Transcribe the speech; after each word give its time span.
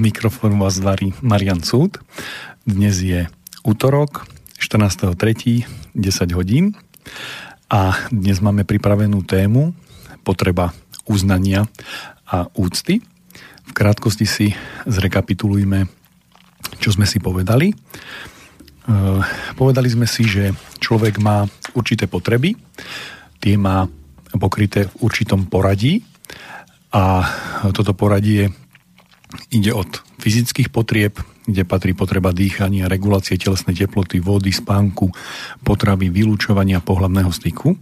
Od 0.00 0.08
mikrofónu 0.08 0.56
vás 0.56 0.80
zvarí 0.80 1.12
Marian 1.20 1.60
Súd. 1.60 2.00
Dnes 2.64 3.04
je 3.04 3.28
útorok, 3.60 4.24
14.3., 4.56 5.68
10 5.92 6.36
hodín 6.40 6.72
a 7.68 7.92
dnes 8.08 8.40
máme 8.40 8.64
pripravenú 8.64 9.20
tému 9.28 9.76
potreba 10.24 10.72
uznania 11.04 11.68
a 12.24 12.48
úcty. 12.56 13.04
V 13.68 13.72
krátkosti 13.76 14.24
si 14.24 14.46
zrekapitulujme, 14.88 15.84
čo 16.80 16.96
sme 16.96 17.04
si 17.04 17.20
povedali. 17.20 17.68
E, 17.68 17.74
povedali 19.52 19.92
sme 19.92 20.08
si, 20.08 20.24
že 20.24 20.56
človek 20.80 21.20
má 21.20 21.44
určité 21.76 22.08
potreby, 22.08 22.56
tie 23.36 23.60
má 23.60 23.84
pokryté 24.32 24.88
v 24.88 25.12
určitom 25.12 25.44
poradí 25.44 26.00
a 26.88 27.20
toto 27.76 27.92
poradie 27.92 28.48
ide 29.50 29.72
od 29.74 29.88
fyzických 30.18 30.70
potrieb, 30.70 31.18
kde 31.46 31.62
patrí 31.66 31.94
potreba 31.94 32.30
dýchania, 32.34 32.90
regulácie 32.90 33.38
telesnej 33.38 33.74
teploty, 33.74 34.22
vody, 34.22 34.52
spánku, 34.54 35.10
potravy, 35.62 36.10
vylúčovania 36.12 36.82
pohľadného 36.82 37.30
styku. 37.30 37.74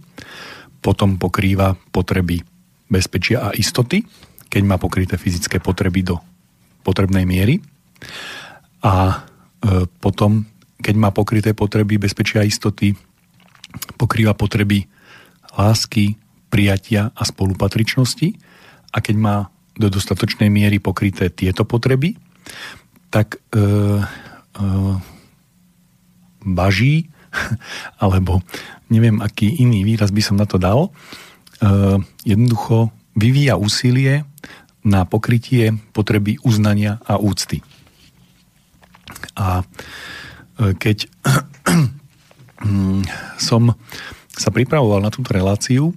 Potom 0.79 1.19
pokrýva 1.19 1.75
potreby 1.91 2.41
bezpečia 2.89 3.51
a 3.51 3.55
istoty, 3.55 4.01
keď 4.49 4.61
má 4.65 4.81
pokryté 4.81 5.19
fyzické 5.19 5.61
potreby 5.61 6.01
do 6.01 6.15
potrebnej 6.81 7.27
miery. 7.27 7.61
A 8.81 8.95
e, 9.61 9.85
potom, 9.99 10.47
keď 10.81 10.95
má 10.97 11.09
pokryté 11.13 11.53
potreby 11.53 12.01
bezpečia 12.01 12.41
a 12.41 12.47
istoty, 12.47 12.95
pokrýva 13.99 14.33
potreby 14.33 14.89
lásky, 15.53 16.17
prijatia 16.49 17.13
a 17.13 17.21
spolupatričnosti 17.21 18.33
a 18.89 18.97
keď 18.97 19.15
má 19.21 19.35
do 19.79 19.87
dostatočnej 19.87 20.51
miery 20.51 20.83
pokryté 20.83 21.31
tieto 21.31 21.63
potreby, 21.63 22.19
tak 23.09 23.39
e, 23.39 23.55
e, 23.55 23.63
baží, 26.43 27.07
alebo 28.03 28.43
neviem, 28.91 29.23
aký 29.23 29.63
iný 29.63 29.87
výraz 29.87 30.11
by 30.11 30.21
som 30.21 30.35
na 30.35 30.43
to 30.43 30.59
dal, 30.59 30.91
e, 30.91 32.03
jednoducho 32.27 32.91
vyvíja 33.15 33.55
úsilie 33.55 34.27
na 34.83 35.07
pokrytie 35.07 35.71
potreby 35.95 36.35
uznania 36.43 36.99
a 37.07 37.15
úcty. 37.15 37.63
A 39.39 39.63
e, 40.59 40.75
keď 40.75 41.07
som 43.49 43.71
sa 44.35 44.49
pripravoval 44.51 45.03
na 45.03 45.11
túto 45.11 45.31
reláciu, 45.31 45.95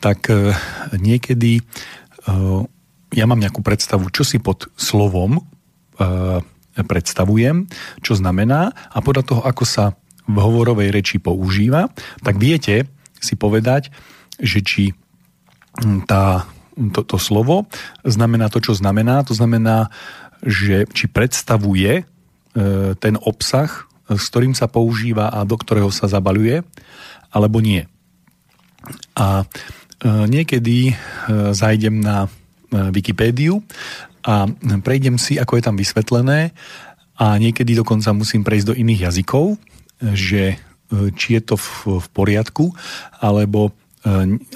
tak 0.00 0.32
e, 0.32 0.56
niekedy 0.96 1.60
e, 1.60 1.62
ja 3.14 3.24
mám 3.30 3.38
nejakú 3.38 3.62
predstavu, 3.62 4.10
čo 4.10 4.26
si 4.26 4.42
pod 4.42 4.66
slovom 4.74 5.38
e, 5.38 5.42
predstavujem, 6.82 7.70
čo 8.02 8.18
znamená 8.18 8.74
a 8.90 8.98
podľa 8.98 9.24
toho, 9.24 9.42
ako 9.46 9.64
sa 9.64 9.94
v 10.26 10.36
hovorovej 10.40 10.90
reči 10.90 11.16
používa, 11.22 11.92
tak 12.24 12.40
viete 12.40 12.90
si 13.22 13.38
povedať, 13.38 13.94
že 14.40 14.60
či 14.64 14.84
tá, 16.08 16.48
to, 16.74 17.00
to 17.04 17.16
slovo 17.20 17.68
znamená 18.02 18.48
to, 18.48 18.58
čo 18.58 18.72
znamená. 18.72 19.20
To 19.28 19.36
znamená, 19.36 19.92
že 20.40 20.88
či 20.96 21.12
predstavuje 21.12 22.08
ten 23.00 23.14
obsah, 23.20 23.68
s 24.08 24.24
ktorým 24.30 24.52
sa 24.52 24.68
používa 24.68 25.32
a 25.32 25.42
do 25.42 25.56
ktorého 25.56 25.88
sa 25.88 26.06
zabaluje, 26.06 26.62
alebo 27.32 27.58
nie. 27.58 27.88
A 29.16 29.42
e, 29.42 29.44
niekedy 30.28 30.92
e, 30.92 30.94
zajdem 31.56 31.98
na 31.98 32.28
e, 32.28 32.28
Wikipédiu 32.74 33.62
a 34.24 34.48
prejdem 34.82 35.20
si, 35.20 35.38
ako 35.38 35.60
je 35.60 35.62
tam 35.62 35.76
vysvetlené 35.78 36.50
a 37.14 37.38
niekedy 37.38 37.78
dokonca 37.78 38.10
musím 38.10 38.42
prejsť 38.42 38.74
do 38.74 38.74
iných 38.74 39.10
jazykov, 39.10 39.54
že 40.02 40.58
či 41.14 41.28
je 41.38 41.42
to 41.42 41.56
v, 41.56 42.06
poriadku, 42.10 42.74
alebo, 43.22 43.70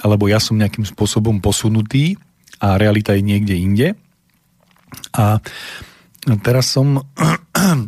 alebo 0.03 0.23
ja 0.27 0.43
som 0.43 0.59
nejakým 0.59 0.83
spôsobom 0.83 1.39
posunutý 1.39 2.19
a 2.59 2.75
realita 2.75 3.15
je 3.15 3.23
niekde 3.23 3.55
inde. 3.55 3.87
A 5.15 5.39
teraz 6.43 6.69
som 6.69 7.07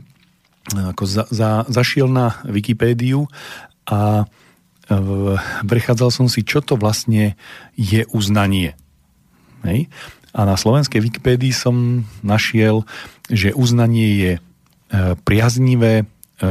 ako 0.96 1.03
za, 1.03 1.28
za, 1.28 1.68
zašiel 1.68 2.08
na 2.08 2.40
Wikipédiu 2.47 3.28
a 3.90 4.25
prechádzal 5.68 6.09
som 6.12 6.28
si, 6.28 6.44
čo 6.44 6.59
to 6.59 6.75
vlastne 6.75 7.40
je 7.80 8.03
uznanie. 8.12 8.75
Hej? 9.64 9.88
A 10.31 10.47
na 10.47 10.56
slovenskej 10.56 11.03
Wikipédii 11.03 11.52
som 11.52 12.08
našiel, 12.24 12.88
že 13.28 13.52
uznanie 13.52 14.08
je 14.16 14.34
e, 14.38 14.42
priaznivé 15.28 16.03
e, 16.03 16.06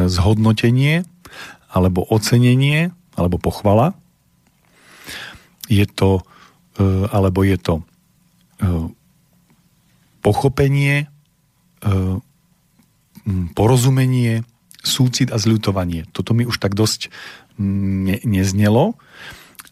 zhodnotenie 0.09 1.09
alebo 1.73 2.05
ocenenie 2.05 2.93
alebo 3.17 3.41
pochvala. 3.41 3.97
Je 5.73 5.89
to, 5.89 6.21
e, 6.77 6.83
alebo 7.09 7.41
je 7.45 7.57
to 7.57 7.75
pochopenie, 10.21 11.09
porozumenie, 13.57 14.45
súcit 14.85 15.33
a 15.33 15.41
zľutovanie. 15.41 16.05
Toto 16.13 16.37
mi 16.37 16.45
už 16.45 16.61
tak 16.61 16.77
dosť 16.77 17.09
ne, 17.57 18.21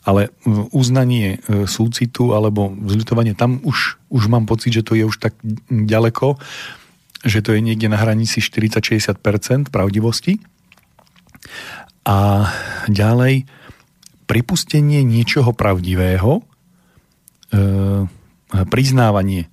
ale 0.08 0.32
uznanie 0.72 1.36
e, 1.44 1.68
súcitu 1.68 2.32
alebo 2.32 2.72
vzľutovanie, 2.72 3.36
tam 3.36 3.60
už, 3.60 4.00
už 4.08 4.32
mám 4.32 4.48
pocit, 4.48 4.72
že 4.72 4.80
to 4.80 4.96
je 4.96 5.04
už 5.04 5.20
tak 5.20 5.36
ďaleko, 5.68 6.40
že 7.28 7.44
to 7.44 7.52
je 7.52 7.60
niekde 7.60 7.92
na 7.92 8.00
hranici 8.00 8.40
40-60% 8.40 9.68
pravdivosti. 9.68 10.40
A 12.08 12.48
ďalej 12.88 13.44
pripustenie 14.24 15.04
niečoho 15.04 15.52
pravdivého, 15.52 16.40
e, 16.40 16.42
priznávanie. 18.48 19.52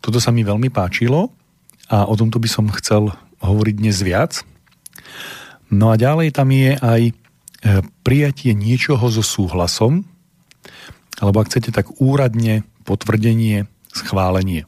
Toto 0.00 0.16
sa 0.16 0.32
mi 0.32 0.48
veľmi 0.48 0.72
páčilo 0.72 1.28
a 1.92 2.08
o 2.08 2.16
tomto 2.16 2.40
by 2.40 2.48
som 2.48 2.72
chcel 2.72 3.12
hovoriť 3.44 3.74
dnes 3.76 4.00
viac. 4.00 4.40
No 5.68 5.92
a 5.92 6.00
ďalej 6.00 6.32
tam 6.32 6.48
je 6.48 6.72
aj 6.80 7.12
prijatie 8.06 8.54
niečoho 8.54 9.10
so 9.10 9.22
súhlasom, 9.22 10.06
alebo 11.18 11.42
ak 11.42 11.50
chcete, 11.50 11.74
tak 11.74 11.90
úradne 11.98 12.62
potvrdenie, 12.86 13.66
schválenie. 13.90 14.64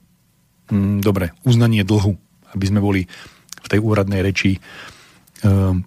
Mm, 0.71 0.99
dobre, 0.99 1.31
uznanie 1.47 1.87
dlhu, 1.87 2.19
aby 2.55 2.65
sme 2.67 2.83
boli 2.83 3.07
v 3.61 3.67
tej 3.71 3.79
úradnej 3.79 4.21
reči 4.23 4.59
um, 5.47 5.87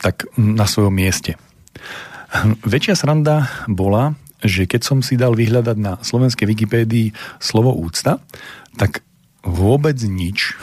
tak 0.00 0.26
na 0.40 0.64
svojom 0.66 0.92
mieste. 0.92 1.36
Väčšia 2.64 2.96
sranda 2.96 3.46
bola, 3.68 4.16
že 4.42 4.66
keď 4.66 4.80
som 4.82 4.98
si 5.04 5.14
dal 5.14 5.36
vyhľadať 5.36 5.76
na 5.78 6.00
slovenskej 6.00 6.48
Wikipédii 6.48 7.12
slovo 7.38 7.76
úcta, 7.76 8.18
tak 8.74 9.04
vôbec 9.42 9.98
nič, 10.06 10.54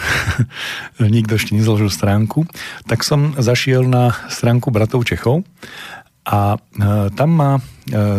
nikto 0.99 1.35
ešte 1.35 1.55
nezložil 1.55 1.91
stránku, 1.91 2.47
tak 2.87 3.03
som 3.03 3.35
zašiel 3.35 3.85
na 3.85 4.15
stránku 4.31 4.71
Bratov 4.71 5.03
Čechov 5.03 5.43
a 6.23 6.55
e, 6.55 6.59
tam 7.13 7.29
ma 7.33 7.51
e, 7.57 7.61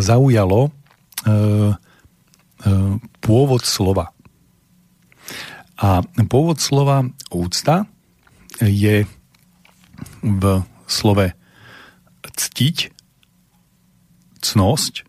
zaujalo 0.04 0.68
e, 0.68 0.70
pôvod 3.24 3.62
slova. 3.64 4.12
A 5.80 6.04
pôvod 6.28 6.60
slova 6.60 7.08
úcta 7.32 7.88
je 8.60 9.08
v 10.20 10.44
slove 10.84 11.32
ctiť, 12.20 12.92
cnosť 14.44 15.08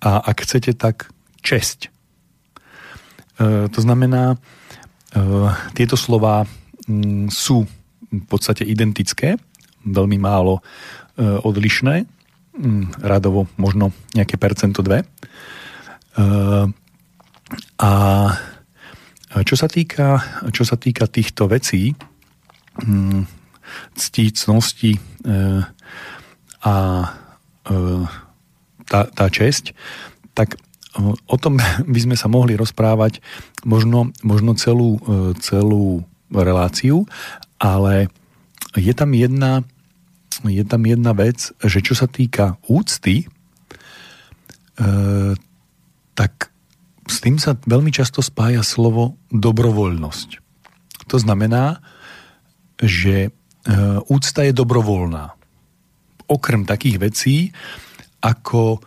a 0.00 0.24
ak 0.24 0.48
chcete, 0.48 0.72
tak 0.72 1.12
česť. 1.44 1.92
To 3.44 3.78
znamená, 3.80 4.40
tieto 5.74 5.94
slova 5.94 6.42
mm, 6.86 7.30
sú 7.30 7.62
v 8.14 8.26
podstate 8.26 8.66
identické, 8.66 9.38
veľmi 9.86 10.18
málo 10.18 10.58
e, 10.58 10.62
odlišné, 11.22 12.06
mm, 12.58 13.02
radovo 13.02 13.46
možno 13.58 13.94
nejaké 14.14 14.38
percento 14.38 14.82
dve. 14.82 15.02
A 17.74 17.90
čo 19.42 19.58
sa 19.58 19.66
týka, 19.66 20.22
čo 20.54 20.62
sa 20.62 20.78
týka 20.78 21.10
týchto 21.10 21.50
vecí, 21.50 21.90
mm, 22.78 23.26
ctí, 23.98 24.30
cnosti 24.30 24.94
a 26.62 26.74
tá, 28.86 29.00
tá 29.10 29.26
česť, 29.26 29.74
tak 30.38 30.54
o 31.02 31.36
tom 31.36 31.58
by 31.92 31.98
sme 32.00 32.16
sa 32.18 32.30
mohli 32.30 32.54
rozprávať 32.54 33.18
možno, 33.66 34.14
možno 34.22 34.54
celú, 34.54 34.98
e, 35.02 35.34
celú 35.42 36.06
reláciu, 36.30 37.06
ale 37.58 38.10
je 38.74 38.94
tam 38.94 39.14
jedna, 39.14 39.62
je 40.42 40.64
tam 40.66 40.82
jedna 40.86 41.12
vec, 41.14 41.54
že 41.62 41.78
čo 41.82 41.94
sa 41.94 42.10
týka 42.10 42.58
úcty, 42.66 43.24
e, 43.24 43.26
tak 46.14 46.50
z 47.04 47.16
tým 47.20 47.36
sa 47.36 47.54
veľmi 47.58 47.92
často 47.92 48.24
spája 48.24 48.64
slovo 48.64 49.20
dobrovoľnosť. 49.28 50.28
To 51.12 51.16
znamená, 51.20 51.84
že 52.80 53.28
e, 53.28 53.30
úcta 54.08 54.40
je 54.46 54.56
dobrovoľná. 54.56 55.36
Okrem 56.24 56.64
takých 56.64 56.96
vecí, 56.96 57.36
ako 58.24 58.80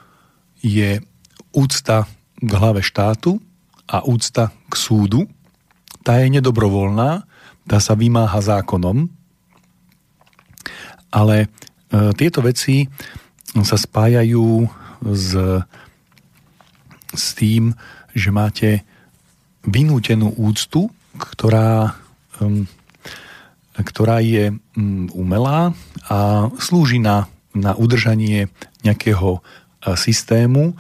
je 0.66 0.98
úcta 1.58 2.06
k 2.38 2.52
hlave 2.54 2.86
štátu 2.86 3.42
a 3.90 4.06
úcta 4.06 4.54
k 4.70 4.74
súdu, 4.78 5.26
tá 6.06 6.22
je 6.22 6.30
nedobrovoľná, 6.30 7.26
tá 7.66 7.78
sa 7.82 7.98
vymáha 7.98 8.38
zákonom, 8.38 9.10
ale 11.10 11.38
e, 11.42 11.48
tieto 12.14 12.46
veci 12.46 12.86
sa 13.66 13.74
spájajú 13.74 14.70
s, 15.02 15.34
s 17.10 17.26
tým, 17.34 17.74
že 18.14 18.30
máte 18.30 18.70
vynútenú 19.66 20.32
úctu, 20.38 20.88
ktorá, 21.18 21.98
ktorá 23.74 24.18
je 24.24 24.54
um, 24.54 25.10
umelá 25.12 25.74
a 26.08 26.48
slúži 26.62 27.02
na, 27.02 27.28
na 27.52 27.76
udržanie 27.76 28.48
nejakého 28.82 29.38
uh, 29.38 29.42
systému. 29.98 30.78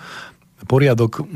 Poriadok 0.67 1.23
um, 1.23 1.27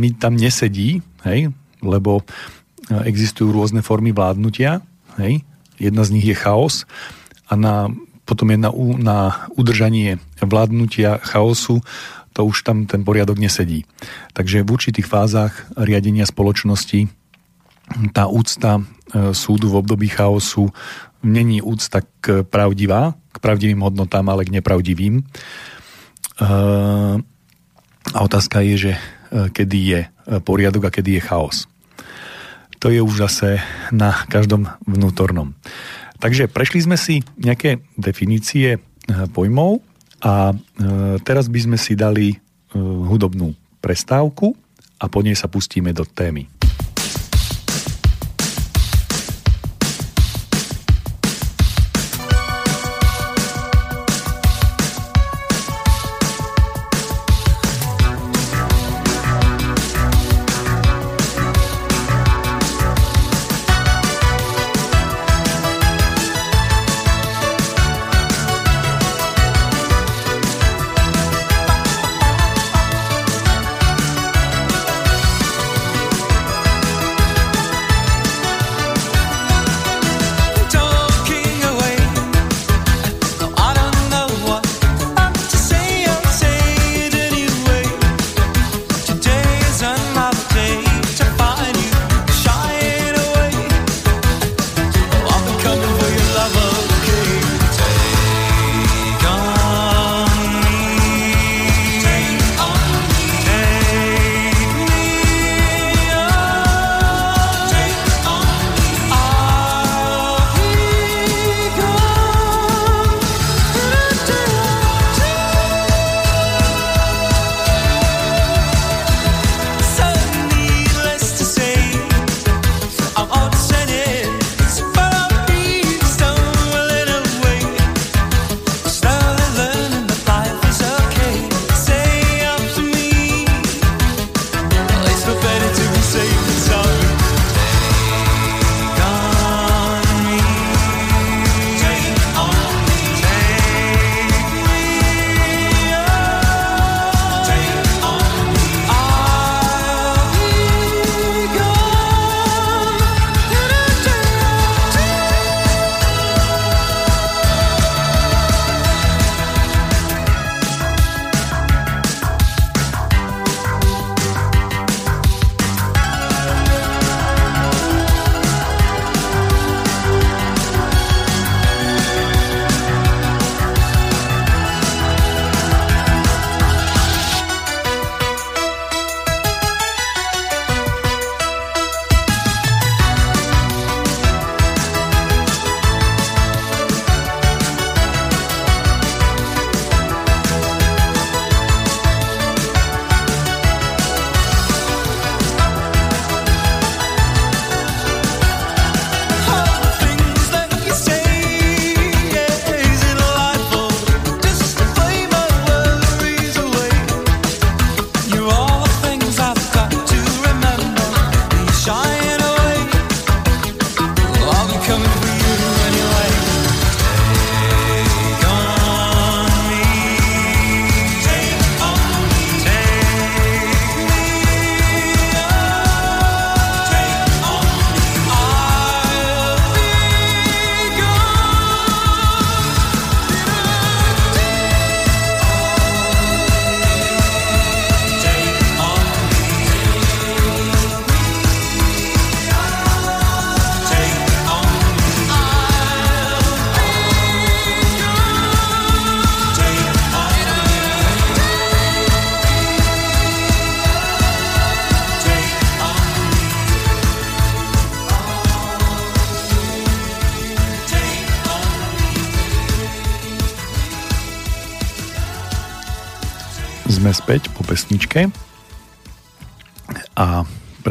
mi 0.00 0.10
tam 0.16 0.34
nesedí, 0.34 1.04
hej, 1.28 1.52
lebo 1.84 2.20
uh, 2.20 3.02
existujú 3.04 3.52
rôzne 3.52 3.84
formy 3.84 4.10
vládnutia. 4.10 4.80
Hej. 5.20 5.44
Jedna 5.76 6.02
z 6.04 6.12
nich 6.16 6.26
je 6.26 6.36
chaos 6.36 6.88
a 7.48 7.56
na, 7.56 7.92
potom 8.24 8.50
je 8.52 8.58
na, 8.60 8.70
na 9.00 9.18
udržanie 9.56 10.16
vládnutia 10.40 11.20
chaosu 11.20 11.84
to 12.32 12.46
už 12.46 12.62
tam 12.62 12.86
ten 12.86 13.02
poriadok 13.02 13.42
nesedí. 13.42 13.84
Takže 14.32 14.62
v 14.62 14.70
určitých 14.70 15.06
fázach 15.06 15.66
riadenia 15.74 16.22
spoločnosti 16.24 17.10
tá 18.14 18.30
úcta 18.30 18.78
e, 18.78 18.82
súdu 19.34 19.66
v 19.74 19.82
období 19.82 20.08
chaosu 20.08 20.70
není 21.26 21.58
úcta 21.58 22.06
k 22.22 22.46
pravdivá, 22.46 23.18
k 23.34 23.36
pravdivým 23.42 23.82
hodnotám, 23.82 24.30
ale 24.30 24.46
k 24.46 24.54
nepravdivým. 24.54 25.20
E, 25.20 25.24
a 28.10 28.18
otázka 28.24 28.64
je, 28.64 28.74
že 28.90 28.92
e, 28.96 29.00
kedy 29.52 29.78
je 29.78 30.00
poriadok 30.42 30.88
a 30.88 30.94
kedy 30.94 31.18
je 31.18 31.26
chaos. 31.26 31.70
To 32.80 32.88
je 32.88 33.02
už 33.04 33.28
zase 33.28 33.60
na 33.92 34.24
každom 34.32 34.64
vnútornom. 34.88 35.52
Takže 36.20 36.48
prešli 36.48 36.84
sme 36.84 36.96
si 36.96 37.20
nejaké 37.36 37.84
definície 37.96 38.80
pojmov 39.32 39.84
a 40.20 40.52
e, 40.52 40.54
teraz 41.24 41.48
by 41.48 41.60
sme 41.64 41.78
si 41.80 41.96
dali 41.96 42.36
e, 42.36 42.36
hudobnú 42.76 43.56
prestávku 43.80 44.52
a 45.00 45.08
po 45.08 45.24
nej 45.24 45.32
sa 45.32 45.48
pustíme 45.48 45.96
do 45.96 46.04
témy. 46.04 46.59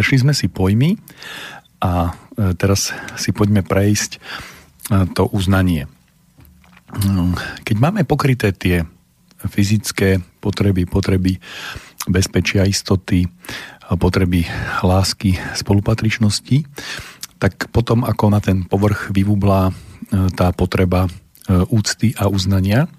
Prešli 0.10 0.26
sme 0.26 0.34
si 0.34 0.50
pojmy 0.50 0.98
a 1.86 2.10
e, 2.10 2.58
teraz 2.58 2.90
si 3.14 3.30
poďme 3.30 3.62
prejsť 3.62 4.18
e, 4.18 4.20
to 5.14 5.30
uznanie. 5.30 5.86
Mm, 6.98 7.38
keď 7.62 7.76
máme 7.78 8.02
pokryté 8.10 8.50
tie 8.50 8.90
fyzické 9.46 10.18
potreby, 10.42 10.90
potreby 10.90 11.38
bezpečia, 12.10 12.66
istoty, 12.66 13.30
potreby 13.86 14.50
lásky, 14.82 15.38
spolupatričnosti, 15.54 16.66
tak 17.38 17.70
potom 17.70 18.02
ako 18.02 18.34
na 18.34 18.42
ten 18.42 18.66
povrch 18.66 19.14
vyvublá 19.14 19.70
e, 19.70 19.74
tá 20.34 20.50
potreba 20.58 21.06
úcty 21.70 22.18
a 22.18 22.30
uznania. 22.30 22.90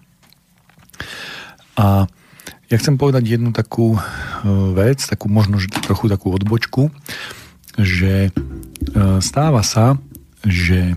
A 1.75 2.07
ja 2.71 2.77
chcem 2.79 2.95
povedať 2.95 3.35
jednu 3.35 3.51
takú 3.51 3.99
e, 3.99 4.01
vec, 4.79 5.03
takú 5.03 5.27
možno 5.27 5.59
trochu 5.83 6.07
takú 6.07 6.31
odbočku, 6.31 6.95
že 7.75 8.31
e, 8.31 8.31
stáva 9.19 9.67
sa, 9.67 9.99
že 10.47 10.95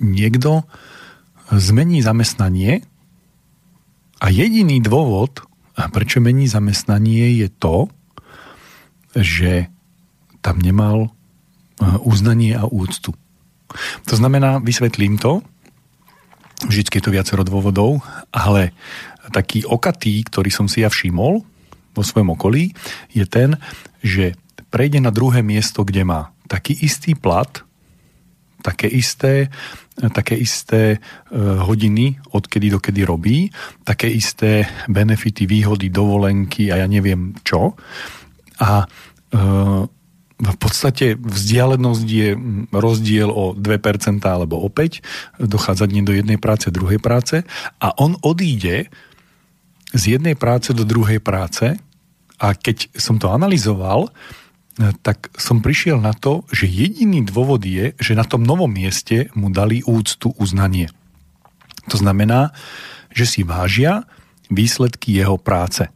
niekto 0.00 0.64
zmení 1.52 2.00
zamestnanie 2.00 2.80
a 4.18 4.26
jediný 4.32 4.80
dôvod, 4.80 5.44
prečo 5.92 6.18
mení 6.18 6.50
zamestnanie, 6.50 7.38
je 7.38 7.48
to, 7.52 7.92
že 9.14 9.68
tam 10.40 10.64
nemal 10.64 11.06
e, 11.06 11.08
uznanie 12.00 12.56
a 12.56 12.64
úctu. 12.64 13.12
To 14.08 14.14
znamená, 14.16 14.64
vysvetlím 14.64 15.20
to, 15.20 15.44
vždycky 16.66 16.98
je 16.98 17.04
to 17.04 17.14
viacero 17.14 17.44
dôvodov, 17.44 18.00
ale 18.32 18.72
taký 19.30 19.64
okatý, 19.64 20.24
ktorý 20.24 20.50
som 20.52 20.66
si 20.66 20.82
ja 20.82 20.90
všimol 20.90 21.44
vo 21.94 22.02
svojom 22.02 22.34
okolí, 22.36 22.72
je 23.10 23.24
ten, 23.26 23.58
že 24.04 24.38
prejde 24.68 25.00
na 25.00 25.10
druhé 25.10 25.40
miesto, 25.42 25.82
kde 25.82 26.04
má 26.04 26.30
taký 26.46 26.76
istý 26.80 27.12
plat, 27.16 27.64
také 28.62 28.90
isté, 28.90 29.50
také 30.14 30.34
isté 30.34 30.82
e, 30.94 30.98
hodiny, 31.38 32.18
odkedy 32.34 32.70
do 32.70 32.78
kedy 32.82 33.02
robí, 33.06 33.38
také 33.86 34.10
isté 34.10 34.66
benefity, 34.90 35.46
výhody, 35.46 35.90
dovolenky 35.90 36.70
a 36.74 36.82
ja 36.82 36.86
neviem 36.90 37.34
čo. 37.46 37.78
A 38.58 38.82
e, 38.82 38.86
v 40.38 40.58
podstate 40.58 41.18
vzdialenosť 41.18 42.06
je 42.06 42.28
rozdiel 42.70 43.26
o 43.26 43.58
2% 43.58 44.22
alebo 44.22 44.62
o 44.62 44.70
5, 44.70 45.42
dochádza 45.50 45.90
nie 45.90 46.06
do 46.06 46.14
jednej 46.14 46.38
práce, 46.38 46.70
druhej 46.70 47.02
práce 47.02 47.42
a 47.82 47.90
on 47.98 48.14
odíde 48.22 48.86
z 49.92 50.18
jednej 50.18 50.36
práce 50.36 50.76
do 50.76 50.84
druhej 50.84 51.20
práce 51.20 51.76
a 52.38 52.46
keď 52.54 52.92
som 52.94 53.16
to 53.16 53.32
analyzoval, 53.32 54.12
tak 55.02 55.34
som 55.34 55.58
prišiel 55.58 55.98
na 55.98 56.14
to, 56.14 56.46
že 56.54 56.70
jediný 56.70 57.26
dôvod 57.26 57.66
je, 57.66 57.98
že 57.98 58.14
na 58.14 58.22
tom 58.22 58.46
novom 58.46 58.70
mieste 58.70 59.26
mu 59.34 59.50
dali 59.50 59.82
úctu, 59.82 60.30
uznanie. 60.38 60.86
To 61.90 61.98
znamená, 61.98 62.54
že 63.10 63.26
si 63.26 63.40
vážia 63.42 64.06
výsledky 64.46 65.18
jeho 65.18 65.34
práce. 65.34 65.90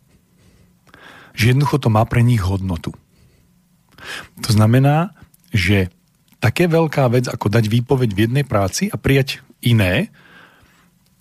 Že 1.39 1.55
jednoducho 1.55 1.79
to 1.79 1.89
má 1.95 2.03
pre 2.11 2.27
nich 2.27 2.43
hodnotu. 2.43 2.91
To 4.43 4.51
znamená, 4.51 5.15
že 5.55 5.95
také 6.43 6.67
veľká 6.67 7.07
vec, 7.07 7.31
ako 7.31 7.47
dať 7.47 7.71
výpoveď 7.71 8.11
v 8.11 8.23
jednej 8.27 8.43
práci 8.43 8.91
a 8.91 8.99
prijať 8.99 9.47
iné, 9.63 10.11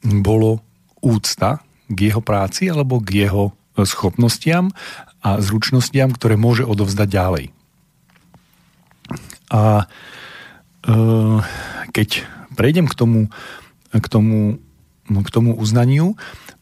bolo 0.01 0.65
úcta 0.97 1.61
k 1.91 2.11
jeho 2.11 2.21
práci 2.23 2.71
alebo 2.71 3.03
k 3.03 3.27
jeho 3.27 3.51
e, 3.51 3.83
schopnostiam 3.83 4.71
a 5.21 5.37
zručnostiam, 5.37 6.09
ktoré 6.09 6.39
môže 6.39 6.65
odovzdať 6.65 7.07
ďalej. 7.07 7.45
A 9.51 9.83
e, 9.83 9.85
keď 11.91 12.09
prejdem 12.55 12.87
k 12.87 12.95
tomu, 12.95 13.27
k, 13.91 14.07
tomu, 14.07 14.57
k 15.07 15.29
tomu 15.29 15.51
uznaniu, 15.53 16.15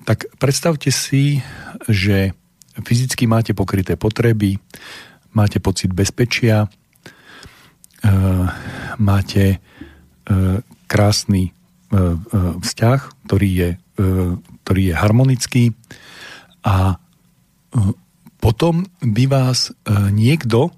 tak 0.03 0.25
predstavte 0.41 0.89
si, 0.89 1.45
že 1.85 2.33
fyzicky 2.81 3.27
máte 3.29 3.53
pokryté 3.53 3.95
potreby, 3.95 4.57
máte 5.33 5.61
pocit 5.61 5.93
bezpečia, 5.93 6.65
e, 6.65 8.09
máte 8.97 9.45
e, 9.53 9.57
krásny 10.89 11.43
e, 11.45 11.51
e 11.51 11.99
vzťah, 12.59 12.99
ktorý 13.27 13.49
je 13.49 13.69
ktorý 14.63 14.81
je 14.89 14.95
harmonický 14.95 15.63
a 16.63 16.95
e, 16.95 16.95
potom 18.39 18.87
by 19.03 19.23
vás 19.27 19.69
e, 19.69 19.71
niekto 20.15 20.71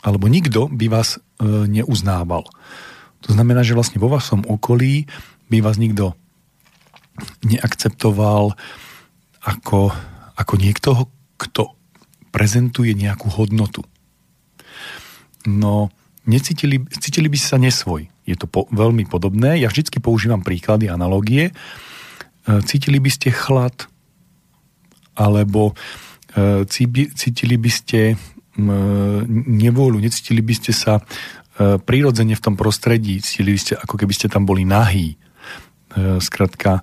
alebo 0.00 0.30
nikto 0.30 0.70
by 0.70 0.86
vás 0.86 1.18
neuznával. 1.42 2.46
To 3.26 3.30
znamená, 3.34 3.66
že 3.66 3.74
vlastne 3.74 3.98
vo 3.98 4.06
vašom 4.06 4.46
okolí 4.46 5.10
by 5.50 5.58
vás 5.60 5.76
nikto 5.82 6.14
neakceptoval 7.42 8.54
ako, 9.42 9.90
ako 10.38 10.54
niekto, 10.58 11.10
kto 11.40 11.74
prezentuje 12.34 12.92
nejakú 12.92 13.30
hodnotu. 13.32 13.86
No, 15.46 15.88
necítili, 16.26 16.82
cítili 16.90 17.30
by 17.30 17.38
sa 17.38 17.56
nesvoj. 17.56 18.10
Je 18.26 18.34
to 18.34 18.50
po, 18.50 18.66
veľmi 18.74 19.06
podobné. 19.06 19.62
Ja 19.62 19.70
vždy 19.70 20.02
používam 20.02 20.42
príklady, 20.42 20.90
analogie. 20.90 21.54
E, 22.46 22.62
cítili 22.62 23.02
by 23.02 23.10
ste 23.10 23.34
chlad, 23.34 23.90
alebo 25.18 25.74
e, 26.32 26.64
cítili 26.70 27.56
by 27.58 27.70
ste 27.70 28.14
nevôľu, 28.56 30.00
necítili 30.00 30.40
by 30.40 30.54
ste 30.56 30.72
sa 30.72 31.04
prirodzene 31.60 32.32
v 32.32 32.40
tom 32.40 32.56
prostredí, 32.56 33.20
cítili 33.20 33.52
by 33.52 33.60
ste, 33.60 33.76
ako 33.76 34.00
keby 34.00 34.12
ste 34.16 34.32
tam 34.32 34.48
boli 34.48 34.64
nahý. 34.64 35.20
Skratka, 36.24 36.80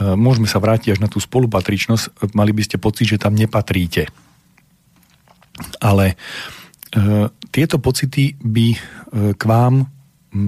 môžeme 0.00 0.48
sa 0.48 0.64
vrátiť 0.64 0.96
až 0.96 1.00
na 1.04 1.12
tú 1.12 1.20
spolupatričnosť, 1.20 2.32
mali 2.32 2.56
by 2.56 2.62
ste 2.64 2.80
pocit, 2.80 3.04
že 3.04 3.20
tam 3.20 3.36
nepatríte. 3.36 4.08
Ale 5.84 6.16
tieto 7.52 7.76
pocity 7.76 8.32
by 8.40 8.68
k 9.36 9.42
vám 9.44 9.84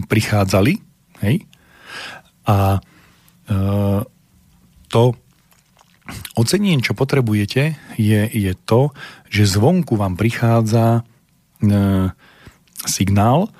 prichádzali, 0.08 0.72
hej? 1.20 1.44
A 2.48 2.80
to 4.88 5.14
ocenenie, 6.38 6.78
čo 6.82 6.94
potrebujete, 6.94 7.74
je, 7.98 8.22
je 8.30 8.52
to, 8.54 8.94
že 9.26 9.50
zvonku 9.50 9.98
vám 9.98 10.14
prichádza 10.14 11.02
e, 11.02 12.10
signál, 12.86 13.50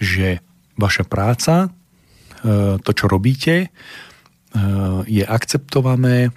že 0.00 0.40
vaša 0.80 1.04
práca, 1.04 1.68
e, 1.68 1.68
to, 2.80 2.90
čo 2.96 3.06
robíte, 3.06 3.54
e, 3.60 3.68
je 5.04 5.24
akceptované, 5.28 6.32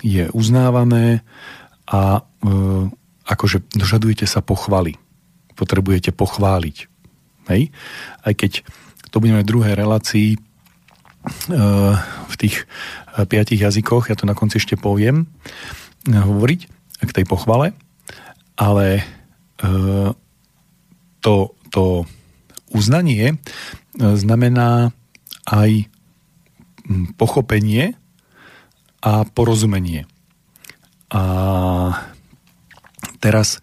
je 0.00 0.32
uznávané 0.32 1.20
a 1.86 2.18
e, 2.18 2.48
akože 3.28 3.62
dožadujete 3.76 4.24
sa 4.24 4.40
pochvaly. 4.40 4.96
Potrebujete 5.52 6.10
pochváliť. 6.16 6.76
Hej? 7.52 7.70
Aj 8.24 8.32
keď 8.32 8.64
to 9.12 9.20
budeme 9.20 9.44
v 9.44 9.50
druhej 9.52 9.74
relácii 9.76 10.40
v 12.28 12.34
tých 12.38 12.66
eh, 12.66 13.24
piatich 13.26 13.62
jazykoch, 13.62 14.10
ja 14.10 14.18
to 14.18 14.26
na 14.26 14.34
konci 14.34 14.58
ešte 14.58 14.74
poviem, 14.74 15.30
eh, 16.08 16.18
hovoriť 16.18 16.60
k 17.02 17.10
tej 17.10 17.26
pochvale, 17.26 17.74
ale 18.54 19.02
to, 21.22 21.34
to 21.70 21.84
uznanie 22.74 23.38
znamená 23.94 24.90
aj 25.46 25.86
hm, 26.86 27.14
pochopenie 27.14 27.94
a 29.02 29.22
porozumenie. 29.22 30.06
A 31.14 31.22
teraz, 33.22 33.62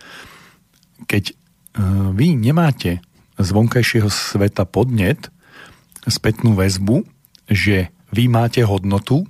keď 1.07 1.35
vy 2.15 2.35
nemáte 2.35 3.03
z 3.39 3.49
vonkajšieho 3.51 4.07
sveta 4.07 4.63
podnet, 4.63 5.31
spätnú 6.07 6.55
väzbu, 6.55 7.07
že 7.49 7.89
vy 8.13 8.29
máte 8.29 8.61
hodnotu, 8.61 9.25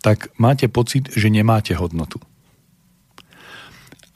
tak 0.00 0.32
máte 0.40 0.68
pocit, 0.68 1.12
že 1.12 1.28
nemáte 1.28 1.76
hodnotu. 1.76 2.20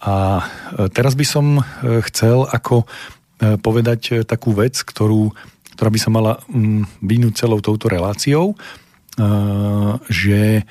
A 0.04 0.40
e, 0.40 0.44
teraz 0.92 1.16
by 1.16 1.24
som 1.24 1.46
e, 1.60 1.62
chcel 2.08 2.44
ako 2.44 2.84
e, 2.84 2.86
povedať 3.56 4.28
takú 4.28 4.52
vec, 4.52 4.80
ktorú, 4.80 5.32
ktorá 5.76 5.88
by 5.88 6.00
sa 6.00 6.10
mala 6.12 6.32
mm, 6.48 7.04
vynúť 7.04 7.34
celou 7.44 7.60
touto 7.64 7.88
reláciou, 7.88 8.56
že 10.10 10.66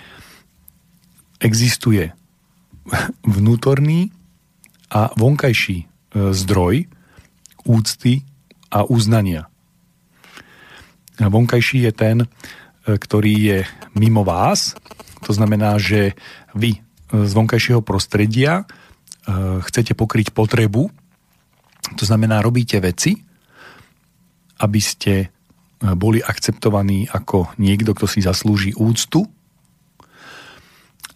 existuje 1.39 2.11
vnútorný 3.23 4.11
a 4.91 5.15
vonkajší 5.15 5.87
zdroj 6.11 6.91
úcty 7.63 8.27
a 8.67 8.83
uznania 8.83 9.47
vonkajší 11.19 11.89
je 11.89 11.91
ten, 11.93 12.17
e, 12.23 12.27
ktorý 12.97 13.33
je 13.37 13.59
mimo 13.97 14.25
vás. 14.25 14.73
To 15.23 15.31
znamená, 15.31 15.77
že 15.79 16.17
vy 16.57 16.81
z 17.13 17.31
vonkajšieho 17.37 17.85
prostredia 17.85 18.65
chcete 19.63 19.95
pokryť 19.95 20.35
potrebu, 20.35 20.91
to 21.95 22.03
znamená, 22.03 22.41
robíte 22.41 22.79
veci, 22.79 23.15
aby 24.59 24.81
ste 24.81 25.29
boli 25.99 26.23
akceptovaní 26.23 27.11
ako 27.11 27.51
niekto, 27.59 27.91
kto 27.91 28.07
si 28.07 28.23
zaslúži 28.23 28.71
úctu. 28.79 29.27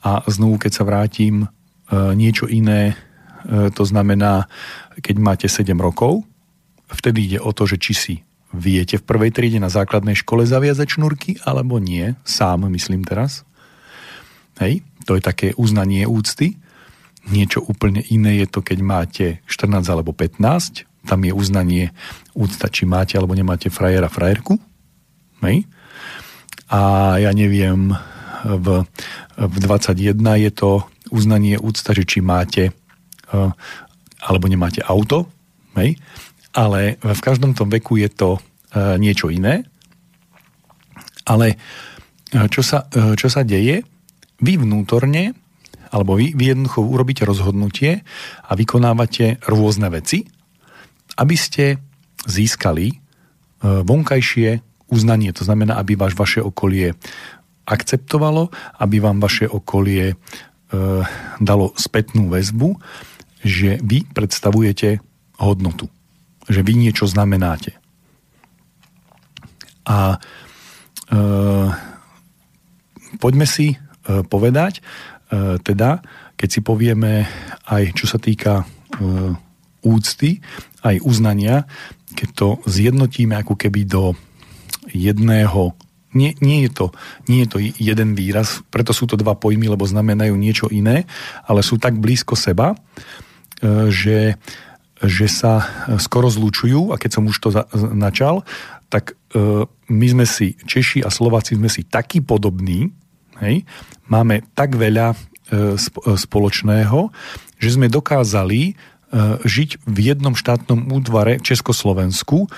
A 0.04 0.24
znovu, 0.28 0.60
keď 0.60 0.72
sa 0.76 0.84
vrátim, 0.84 1.48
niečo 1.92 2.52
iné, 2.52 3.00
to 3.48 3.84
znamená, 3.88 4.52
keď 5.00 5.16
máte 5.24 5.48
7 5.48 5.72
rokov, 5.80 6.28
vtedy 6.92 7.32
ide 7.32 7.40
o 7.40 7.56
to, 7.56 7.64
že 7.64 7.80
či 7.80 7.94
si 7.96 8.16
viete 8.58 8.98
v 8.98 9.06
prvej 9.06 9.32
triede 9.32 9.62
na 9.62 9.70
základnej 9.70 10.18
škole 10.18 10.44
zaviazať 10.44 10.98
šnúrky, 10.98 11.38
alebo 11.46 11.78
nie, 11.78 12.18
sám 12.26 12.66
myslím 12.68 13.06
teraz. 13.06 13.46
Hej, 14.58 14.82
to 15.06 15.16
je 15.16 15.22
také 15.22 15.48
uznanie 15.54 16.10
úcty. 16.10 16.58
Niečo 17.30 17.62
úplne 17.62 18.02
iné 18.10 18.42
je 18.44 18.48
to, 18.50 18.66
keď 18.66 18.80
máte 18.82 19.26
14 19.46 19.86
alebo 19.88 20.12
15, 20.12 20.90
tam 21.06 21.20
je 21.24 21.32
uznanie 21.32 21.96
úcta, 22.34 22.68
či 22.68 22.84
máte 22.84 23.16
alebo 23.16 23.38
nemáte 23.38 23.70
frajera, 23.70 24.10
frajerku. 24.12 24.58
Hej. 25.46 25.70
A 26.68 27.16
ja 27.22 27.32
neviem, 27.32 27.96
v, 28.44 28.84
v 29.38 29.56
21 29.62 30.18
je 30.18 30.52
to 30.52 30.84
uznanie 31.14 31.56
úcta, 31.56 31.96
že 31.96 32.04
či 32.04 32.20
máte 32.20 32.76
uh, 33.32 33.54
alebo 34.20 34.50
nemáte 34.52 34.84
auto. 34.84 35.30
Hej 35.78 36.02
ale 36.58 36.98
v 36.98 37.22
každom 37.22 37.54
tom 37.54 37.70
veku 37.70 38.02
je 38.02 38.10
to 38.10 38.30
e, 38.34 38.40
niečo 38.98 39.30
iné. 39.30 39.62
Ale 41.30 41.54
e, 41.54 41.56
čo 42.50 42.66
sa, 42.66 42.90
e, 42.90 43.14
čo 43.14 43.30
sa 43.30 43.46
deje? 43.46 43.86
Vy 44.42 44.58
vnútorne, 44.58 45.38
alebo 45.94 46.18
vy, 46.18 46.34
vy 46.34 46.58
jednoducho 46.58 46.82
urobíte 46.82 47.30
rozhodnutie 47.30 48.02
a 48.42 48.52
vykonávate 48.58 49.38
rôzne 49.46 49.94
veci, 49.94 50.26
aby 51.22 51.36
ste 51.38 51.78
získali 52.28 52.94
vonkajšie 53.64 54.62
uznanie. 54.94 55.34
To 55.34 55.42
znamená, 55.42 55.82
aby 55.82 55.98
váš 55.98 56.14
vaše 56.14 56.46
okolie 56.46 56.94
akceptovalo, 57.66 58.54
aby 58.78 59.02
vám 59.02 59.18
vaše 59.18 59.50
okolie 59.50 60.14
dalo 61.42 61.74
spätnú 61.74 62.30
väzbu, 62.30 62.78
že 63.42 63.82
vy 63.82 64.06
predstavujete 64.14 65.02
hodnotu 65.42 65.90
že 66.48 66.64
vy 66.64 66.74
niečo 66.80 67.06
znamenáte. 67.08 67.76
A 69.88 70.16
e, 70.16 71.18
poďme 73.20 73.48
si 73.48 73.76
e, 73.76 73.78
povedať, 74.28 74.80
e, 74.80 74.82
teda, 75.64 76.04
keď 76.36 76.50
si 76.52 76.60
povieme 76.64 77.28
aj 77.68 77.84
čo 77.96 78.06
sa 78.08 78.20
týka 78.20 78.64
e, 78.64 78.66
úcty, 79.88 80.44
aj 80.84 81.04
uznania, 81.04 81.68
keď 82.16 82.30
to 82.36 82.48
zjednotíme 82.68 83.36
ako 83.40 83.56
keby 83.56 83.88
do 83.88 84.16
jedného 84.92 85.76
nie, 86.16 86.34
nie, 86.42 86.66
je 86.66 86.72
to, 86.72 86.86
nie 87.30 87.46
je 87.46 87.50
to 87.52 87.58
jeden 87.62 88.16
výraz, 88.18 88.66
preto 88.74 88.96
sú 88.96 89.06
to 89.06 89.20
dva 89.20 89.38
pojmy, 89.38 89.70
lebo 89.70 89.86
znamenajú 89.86 90.34
niečo 90.34 90.72
iné, 90.74 91.06
ale 91.46 91.62
sú 91.62 91.78
tak 91.78 92.00
blízko 92.00 92.34
seba, 92.34 92.74
e, 92.74 92.78
že 93.94 94.40
že 95.04 95.30
sa 95.30 95.62
e, 95.62 95.66
skoro 96.02 96.30
zlučujú 96.32 96.94
a 96.94 97.00
keď 97.00 97.12
som 97.20 97.30
už 97.30 97.38
to 97.38 97.50
načal, 97.94 98.42
tak 98.90 99.14
e, 99.14 99.66
my 99.92 100.08
sme 100.10 100.26
si, 100.26 100.58
Češi 100.58 101.06
a 101.06 101.14
Slováci 101.14 101.54
sme 101.54 101.70
si 101.70 101.86
takí 101.86 102.24
podobní, 102.24 102.90
hej, 103.44 103.62
máme 104.10 104.42
tak 104.58 104.74
veľa 104.74 105.14
e, 105.14 105.18
spoločného, 106.18 107.00
že 107.58 107.70
sme 107.74 107.92
dokázali 107.92 108.78
žiť 109.48 109.88
v 109.88 109.98
jednom 110.04 110.36
štátnom 110.36 110.92
útvare 110.92 111.40
Československu. 111.40 112.52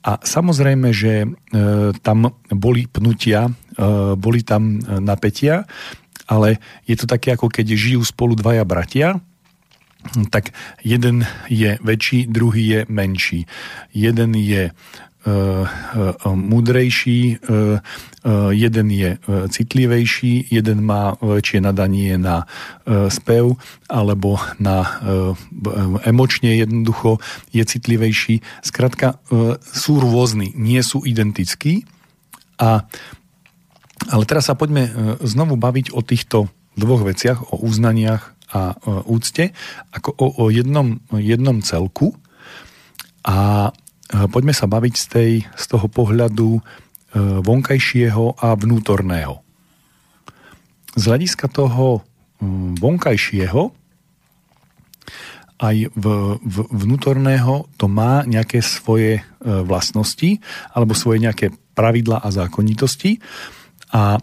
A 0.00 0.16
samozrejme, 0.16 0.96
že 0.96 1.28
tam 2.00 2.32
boli 2.48 2.88
pnutia, 2.88 3.52
boli 4.16 4.40
tam 4.40 4.80
napätia, 4.80 5.68
ale 6.24 6.56
je 6.88 6.96
to 6.96 7.04
také 7.04 7.36
ako 7.36 7.52
keď 7.52 7.76
žijú 7.76 8.00
spolu 8.00 8.32
dvaja 8.32 8.64
bratia 8.64 9.20
tak 10.30 10.56
jeden 10.80 11.28
je 11.48 11.76
väčší, 11.84 12.26
druhý 12.26 12.64
je 12.66 12.80
menší. 12.88 13.46
Jeden 13.92 14.34
je 14.34 14.72
uh, 14.72 15.28
uh, 15.28 16.34
múdrejší, 16.34 17.36
uh, 17.36 17.78
jeden 18.52 18.88
je 18.92 19.16
citlivejší, 19.48 20.52
jeden 20.52 20.84
má 20.84 21.16
väčšie 21.24 21.64
nadanie 21.64 22.20
na 22.20 22.44
spev 23.08 23.56
alebo 23.88 24.36
na 24.60 24.84
emočne 26.04 26.52
jednoducho 26.52 27.16
je 27.48 27.64
citlivejší. 27.64 28.44
Skrátka, 28.60 29.24
sú 29.64 30.04
rôzni, 30.04 30.52
nie 30.52 30.84
sú 30.84 31.00
identickí. 31.08 31.88
A, 32.60 32.84
ale 34.12 34.28
teraz 34.28 34.52
sa 34.52 34.54
poďme 34.58 35.16
znovu 35.24 35.56
baviť 35.56 35.96
o 35.96 36.04
týchto 36.04 36.52
dvoch 36.76 37.08
veciach, 37.08 37.56
o 37.56 37.64
uznaniach 37.64 38.36
a 38.50 38.74
úcte 39.06 39.54
ako 39.94 40.10
o, 40.18 40.26
o 40.42 40.44
jednom, 40.50 40.98
jednom 41.14 41.62
celku 41.62 42.14
a 43.22 43.70
poďme 44.10 44.50
sa 44.50 44.66
baviť 44.66 44.94
z, 44.98 45.06
tej, 45.06 45.32
z 45.46 45.64
toho 45.70 45.86
pohľadu 45.86 46.58
e, 46.58 46.60
vonkajšieho 47.46 48.42
a 48.42 48.58
vnútorného. 48.58 49.38
Z 50.98 51.02
hľadiska 51.06 51.46
toho 51.46 52.02
vonkajšieho 52.80 53.70
aj 55.60 55.76
v, 55.92 56.04
v, 56.40 56.56
vnútorného 56.72 57.68
to 57.76 57.86
má 57.86 58.24
nejaké 58.24 58.64
svoje 58.64 59.20
e, 59.20 59.22
vlastnosti 59.44 60.40
alebo 60.72 60.96
svoje 60.96 61.20
nejaké 61.20 61.52
pravidla 61.76 62.24
a 62.24 62.32
zákonitosti 62.32 63.20
a 63.92 64.16
e, 64.16 64.20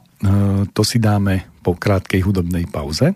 to 0.73 0.81
si 0.81 0.97
dáme 0.97 1.61
po 1.61 1.77
krátkej 1.77 2.25
hudobnej 2.25 2.65
pauze. 2.65 3.13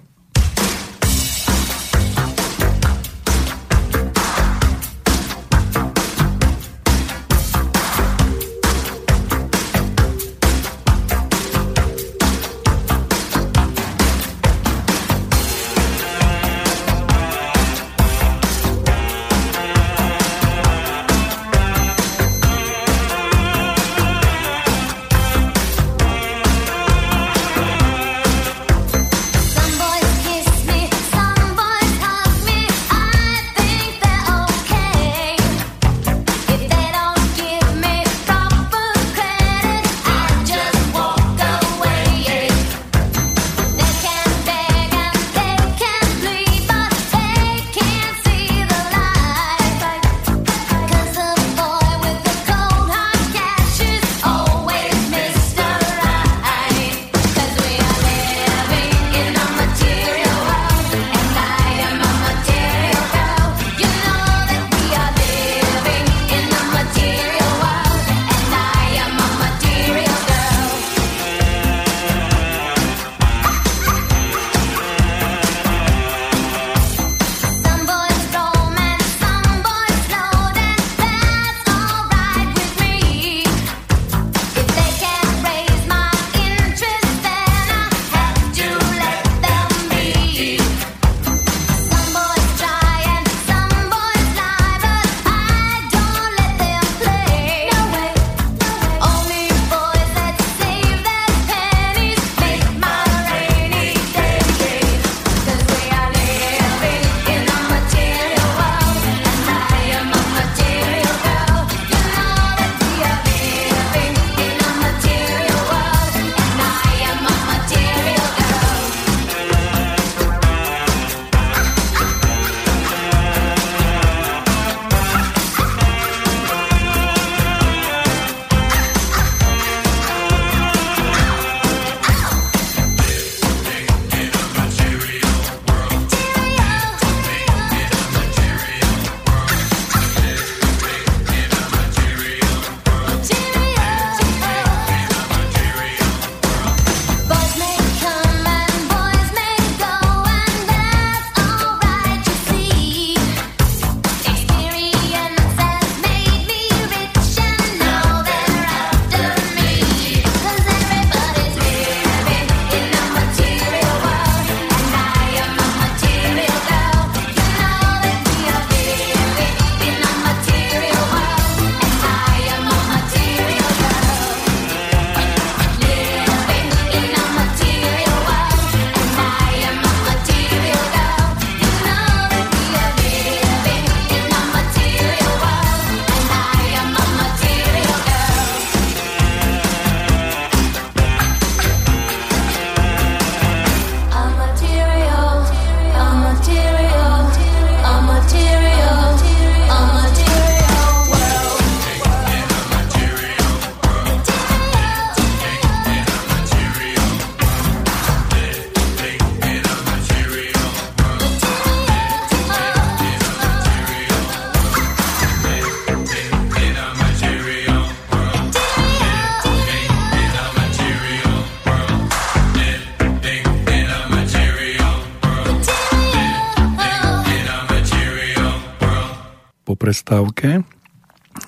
Prestávke 230.12 230.68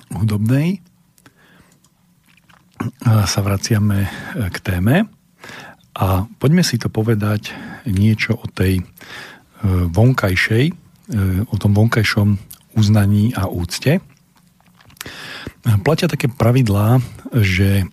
hudobnej 0.08 0.80
sa 3.04 3.40
vraciame 3.44 4.08
k 4.32 4.56
téme 4.64 5.04
a 5.92 6.24
poďme 6.40 6.64
si 6.64 6.80
to 6.80 6.88
povedať 6.88 7.52
niečo 7.84 8.40
o 8.40 8.48
tej 8.48 8.80
e, 8.80 8.84
vonkajšej, 9.68 10.64
e, 10.64 10.74
o 11.44 11.54
tom 11.60 11.76
vonkajšom 11.76 12.40
uznaní 12.80 13.36
a 13.36 13.52
úcte. 13.52 14.00
Platia 15.84 16.08
také 16.08 16.32
pravidlá, 16.32 17.04
že 17.36 17.84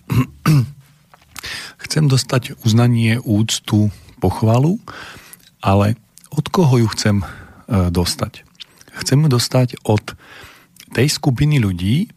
chcem 1.84 2.07
dostať 2.07 2.63
uznanie, 2.63 3.19
úctu, 3.19 3.91
pochvalu, 4.23 4.79
ale 5.60 5.99
od 6.31 6.47
koho 6.47 6.79
ju 6.79 6.88
chcem 6.95 7.19
e, 7.19 7.27
dostať? 7.91 8.47
Chcem 9.03 9.19
ju 9.19 9.27
dostať 9.27 9.84
od 9.84 10.15
tej 10.91 11.08
skupiny 11.08 11.60
ľudí, 11.60 12.12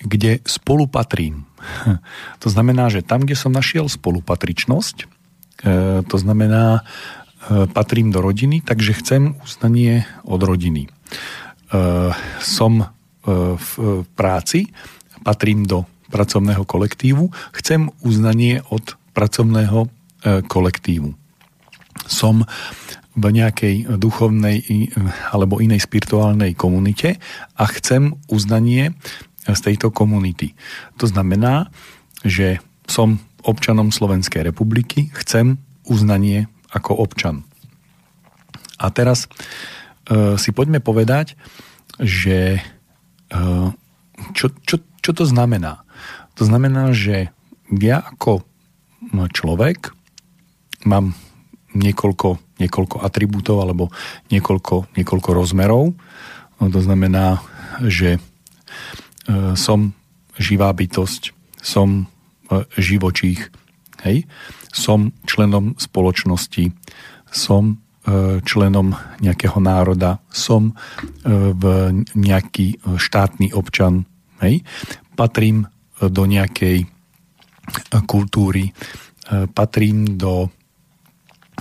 kde 0.00 0.40
spolupatrím. 0.44 1.44
To 2.40 2.48
znamená, 2.48 2.88
že 2.88 3.04
tam, 3.04 3.28
kde 3.28 3.36
som 3.36 3.52
našiel 3.52 3.84
spolupatričnosť, 3.84 4.96
e, 5.04 5.06
to 6.08 6.16
znamená, 6.16 6.80
e, 6.80 7.68
patrím 7.68 8.08
do 8.08 8.24
rodiny, 8.24 8.64
takže 8.64 8.96
chcem 8.96 9.36
uznanie 9.44 10.08
od 10.24 10.40
rodiny. 10.40 10.88
Som 12.42 12.90
v 13.22 13.72
práci, 14.18 14.74
patrím 15.22 15.62
do 15.62 15.86
pracovného 16.10 16.66
kolektívu, 16.66 17.30
chcem 17.54 17.94
uznanie 18.02 18.58
od 18.74 18.98
pracovného 19.14 19.86
kolektívu. 20.50 21.14
Som 22.10 22.42
v 23.20 23.28
nejakej 23.28 24.00
duchovnej 24.00 24.64
alebo 25.30 25.60
inej 25.60 25.84
spirituálnej 25.84 26.56
komunite 26.56 27.20
a 27.54 27.68
chcem 27.68 28.16
uznanie 28.32 28.96
z 29.44 29.60
tejto 29.60 29.92
komunity. 29.92 30.56
To 30.96 31.06
znamená, 31.08 31.68
že 32.24 32.64
som 32.88 33.20
občanom 33.44 33.92
Slovenskej 33.92 34.44
republiky, 34.44 35.08
chcem 35.16 35.60
uznanie 35.88 36.48
ako 36.72 36.96
občan. 37.00 37.44
A 38.80 38.88
teraz 38.92 39.26
e, 39.26 40.36
si 40.36 40.50
poďme 40.52 40.80
povedať, 40.80 41.36
že 42.00 42.60
e, 42.60 43.40
čo, 44.36 44.46
čo, 44.64 44.76
čo 45.00 45.10
to 45.12 45.24
znamená? 45.24 45.84
To 46.36 46.48
znamená, 46.48 46.92
že 46.96 47.32
ja 47.72 48.00
ako 48.00 48.44
človek 49.32 49.92
mám 50.84 51.16
niekoľko, 51.74 52.58
niekoľko 52.58 52.96
atribútov 53.02 53.62
alebo 53.62 53.94
niekoľko, 54.30 54.94
niekoľko 54.98 55.30
rozmerov. 55.30 55.94
No, 56.60 56.64
to 56.68 56.80
znamená, 56.82 57.40
že 57.86 58.16
e, 58.16 58.20
som 59.56 59.94
živá 60.36 60.72
bytosť, 60.74 61.32
som 61.62 62.04
e, 62.50 62.64
živočích, 62.76 63.40
hej? 64.04 64.26
som 64.70 65.10
členom 65.26 65.74
spoločnosti, 65.78 66.74
som 67.30 67.80
e, 68.04 68.42
členom 68.42 68.94
nejakého 69.22 69.58
národa, 69.58 70.22
som 70.30 70.74
v 71.24 71.64
nejaký 72.18 72.82
štátny 72.84 73.54
občan, 73.54 74.04
hej? 74.42 74.60
patrím 75.14 75.68
do 76.00 76.24
nejakej 76.24 76.88
kultúry, 78.08 78.72
patrím 79.52 80.18
do 80.18 80.48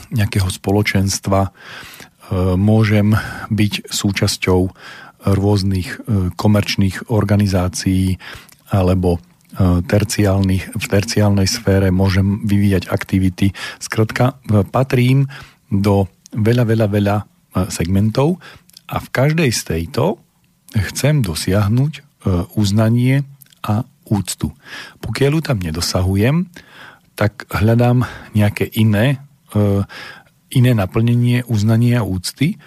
nejakého 0.10 0.48
spoločenstva, 0.48 1.50
e, 1.50 1.52
môžem 2.56 3.16
byť 3.52 3.92
súčasťou 3.92 4.62
rôznych 5.20 5.90
e, 5.90 5.98
komerčných 6.34 7.12
organizácií 7.12 8.16
alebo 8.72 9.18
e, 9.18 9.20
terciálnych, 9.84 10.64
v 10.76 10.86
terciálnej 10.86 11.48
sfére 11.50 11.92
môžem 11.92 12.44
vyvíjať 12.46 12.88
aktivity. 12.90 13.52
Skrátka, 13.82 14.40
patrím 14.72 15.28
do 15.70 16.08
veľa, 16.34 16.64
veľa, 16.66 16.88
veľa 16.90 17.18
segmentov 17.74 18.38
a 18.90 19.02
v 19.02 19.08
každej 19.10 19.50
z 19.50 19.62
tejto 19.66 20.22
chcem 20.74 21.26
dosiahnuť 21.26 22.06
uznanie 22.54 23.26
a 23.66 23.82
úctu. 24.06 24.54
Pokiaľ 25.02 25.32
ju 25.34 25.42
tam 25.42 25.58
nedosahujem, 25.62 26.50
tak 27.20 27.46
hľadám 27.52 28.08
nejaké 28.32 28.72
iné 28.80 29.20
iné 30.50 30.72
naplnenie, 30.74 31.46
uznanie 31.46 31.98
a 31.98 32.06
úcty, 32.06 32.58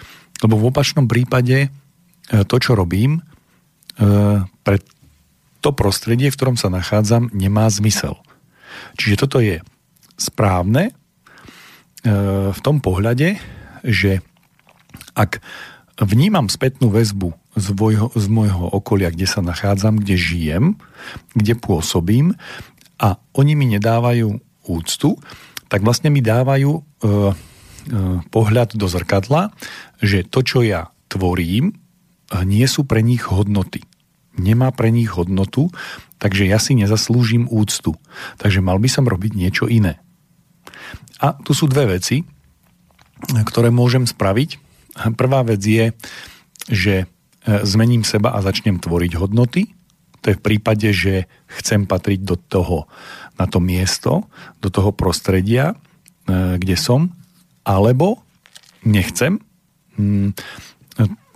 lebo 0.43 0.59
v 0.59 0.67
opačnom 0.71 1.07
prípade 1.07 1.67
e, 1.67 1.69
to, 2.43 2.55
čo 2.59 2.75
robím, 2.75 3.19
e, 3.19 3.21
pre 4.43 4.77
to 5.63 5.71
prostredie, 5.71 6.27
v 6.27 6.35
ktorom 6.35 6.57
sa 6.59 6.67
nachádzam, 6.67 7.31
nemá 7.31 7.71
zmysel. 7.71 8.19
Čiže 8.99 9.15
toto 9.15 9.39
je 9.39 9.63
správne 10.19 10.91
v 12.03 12.59
tom 12.59 12.83
pohľade, 12.83 13.39
že 13.87 14.19
ak 15.15 15.39
vnímam 16.01 16.49
spätnú 16.49 16.89
väzbu 16.89 17.31
z 17.53 17.67
môjho, 17.77 18.09
z 18.17 18.25
môjho 18.27 18.65
okolia, 18.73 19.13
kde 19.13 19.29
sa 19.29 19.45
nachádzam, 19.45 20.01
kde 20.01 20.15
žijem, 20.17 20.65
kde 21.37 21.53
pôsobím 21.53 22.33
a 22.97 23.21
oni 23.37 23.53
mi 23.53 23.69
nedávajú 23.69 24.41
úctu, 24.65 25.21
tak 25.73 25.81
vlastne 25.81 26.13
mi 26.13 26.21
dávajú 26.21 26.69
e, 26.69 26.81
e, 26.85 27.11
pohľad 28.29 28.77
do 28.77 28.85
zrkadla, 28.85 29.49
že 29.97 30.21
to, 30.21 30.45
čo 30.45 30.61
ja 30.61 30.93
tvorím, 31.09 31.73
e, 31.73 32.45
nie 32.45 32.69
sú 32.69 32.85
pre 32.85 33.01
nich 33.01 33.25
hodnoty. 33.25 33.81
Nemá 34.37 34.69
pre 34.69 34.93
nich 34.93 35.09
hodnotu, 35.09 35.73
takže 36.21 36.45
ja 36.45 36.61
si 36.61 36.77
nezaslúžim 36.77 37.49
úctu. 37.49 37.97
Takže 38.37 38.61
mal 38.61 38.77
by 38.77 38.85
som 38.85 39.09
robiť 39.09 39.33
niečo 39.33 39.65
iné. 39.65 39.97
A 41.17 41.33
tu 41.41 41.57
sú 41.57 41.65
dve 41.65 41.97
veci, 41.97 42.21
ktoré 43.33 43.73
môžem 43.73 44.05
spraviť. 44.05 44.61
Prvá 45.17 45.41
vec 45.41 45.65
je, 45.65 45.89
že 46.69 46.95
e, 47.01 47.05
zmením 47.65 48.05
seba 48.05 48.37
a 48.37 48.45
začnem 48.45 48.77
tvoriť 48.77 49.17
hodnoty. 49.17 49.73
To 50.21 50.31
je 50.31 50.37
v 50.37 50.45
prípade, 50.53 50.87
že 50.93 51.25
chcem 51.49 51.89
patriť 51.89 52.19
do 52.21 52.37
toho 52.37 52.85
na 53.37 53.45
to 53.49 53.57
miesto, 53.57 54.29
do 54.61 54.69
toho 54.69 54.93
prostredia, 54.93 55.73
e, 55.73 56.57
kde 56.57 56.75
som, 56.77 57.11
alebo 57.65 58.21
nechcem 58.83 59.39
mm, 59.95 60.35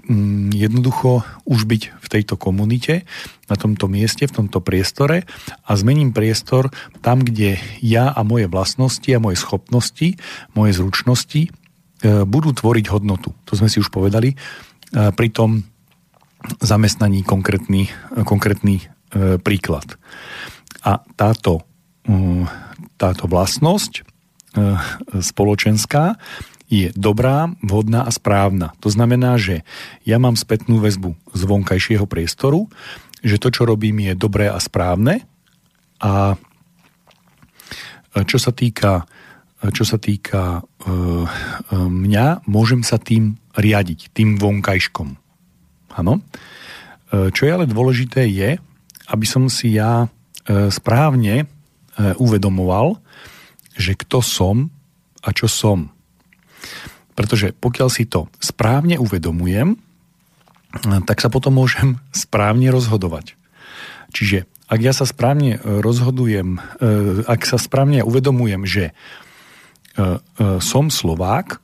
mm, 0.08 0.48
jednoducho 0.54 1.24
už 1.48 1.66
byť 1.66 1.82
v 1.98 2.08
tejto 2.08 2.36
komunite, 2.36 3.08
na 3.48 3.56
tomto 3.56 3.88
mieste, 3.88 4.28
v 4.28 4.36
tomto 4.44 4.60
priestore 4.60 5.24
a 5.64 5.72
zmením 5.80 6.12
priestor 6.12 6.68
tam, 7.00 7.24
kde 7.24 7.56
ja 7.80 8.12
a 8.12 8.22
moje 8.28 8.52
vlastnosti 8.52 9.08
a 9.08 9.24
moje 9.24 9.40
schopnosti, 9.40 10.20
moje 10.52 10.72
zručnosti 10.76 11.42
e, 11.48 11.50
budú 12.28 12.52
tvoriť 12.52 12.86
hodnotu. 12.92 13.32
To 13.48 13.54
sme 13.56 13.72
si 13.72 13.80
už 13.80 13.90
povedali. 13.90 14.36
E, 14.36 14.36
pri 15.16 15.30
tom 15.32 15.64
zamestnaní 16.62 17.26
konkrétny, 17.26 17.90
konkrétny 18.24 18.86
príklad. 19.42 19.98
A 20.86 21.02
táto 21.18 21.68
táto 22.96 23.28
vlastnosť 23.28 23.94
e, 24.00 24.02
spoločenská 25.20 26.16
je 26.68 26.92
dobrá, 26.96 27.52
vhodná 27.64 28.04
a 28.04 28.12
správna. 28.12 28.76
To 28.84 28.92
znamená, 28.92 29.40
že 29.40 29.64
ja 30.04 30.20
mám 30.20 30.36
spätnú 30.36 30.84
väzbu 30.84 31.16
z 31.32 31.42
vonkajšieho 31.48 32.04
priestoru, 32.08 32.68
že 33.24 33.40
to, 33.40 33.52
čo 33.52 33.64
robím, 33.64 34.04
je 34.04 34.14
dobré 34.20 34.52
a 34.52 34.60
správne 34.60 35.24
a 36.04 36.36
čo 38.28 38.38
sa 38.42 38.52
týka, 38.52 39.08
čo 39.72 39.84
sa 39.88 39.96
týka 40.02 40.66
mňa, 41.72 42.50
môžem 42.50 42.82
sa 42.82 43.00
tým 43.00 43.38
riadiť, 43.56 44.12
tým 44.12 44.36
vonkajškom. 44.36 45.10
Áno. 45.98 46.22
Čo 47.10 47.42
je 47.42 47.52
ale 47.52 47.70
dôležité 47.70 48.28
je, 48.28 48.60
aby 49.08 49.26
som 49.26 49.48
si 49.48 49.78
ja 49.78 50.12
správne 50.70 51.48
uvedomoval, 51.98 53.02
že 53.74 53.98
kto 53.98 54.22
som 54.22 54.70
a 55.26 55.34
čo 55.34 55.50
som. 55.50 55.90
Pretože 57.18 57.58
pokiaľ 57.58 57.90
si 57.90 58.06
to 58.06 58.30
správne 58.38 59.02
uvedomujem, 59.02 59.78
tak 61.10 61.18
sa 61.18 61.34
potom 61.34 61.58
môžem 61.58 61.98
správne 62.14 62.70
rozhodovať. 62.70 63.34
Čiže 64.14 64.46
ak 64.68 64.80
ja 64.84 64.92
sa 64.92 65.08
správne 65.08 65.58
rozhodujem, 65.64 66.60
e, 66.60 66.62
ak 67.24 67.48
sa 67.48 67.56
správne 67.56 68.04
uvedomujem, 68.04 68.68
že 68.68 68.86
som 70.62 70.94
Slovák, 70.94 71.58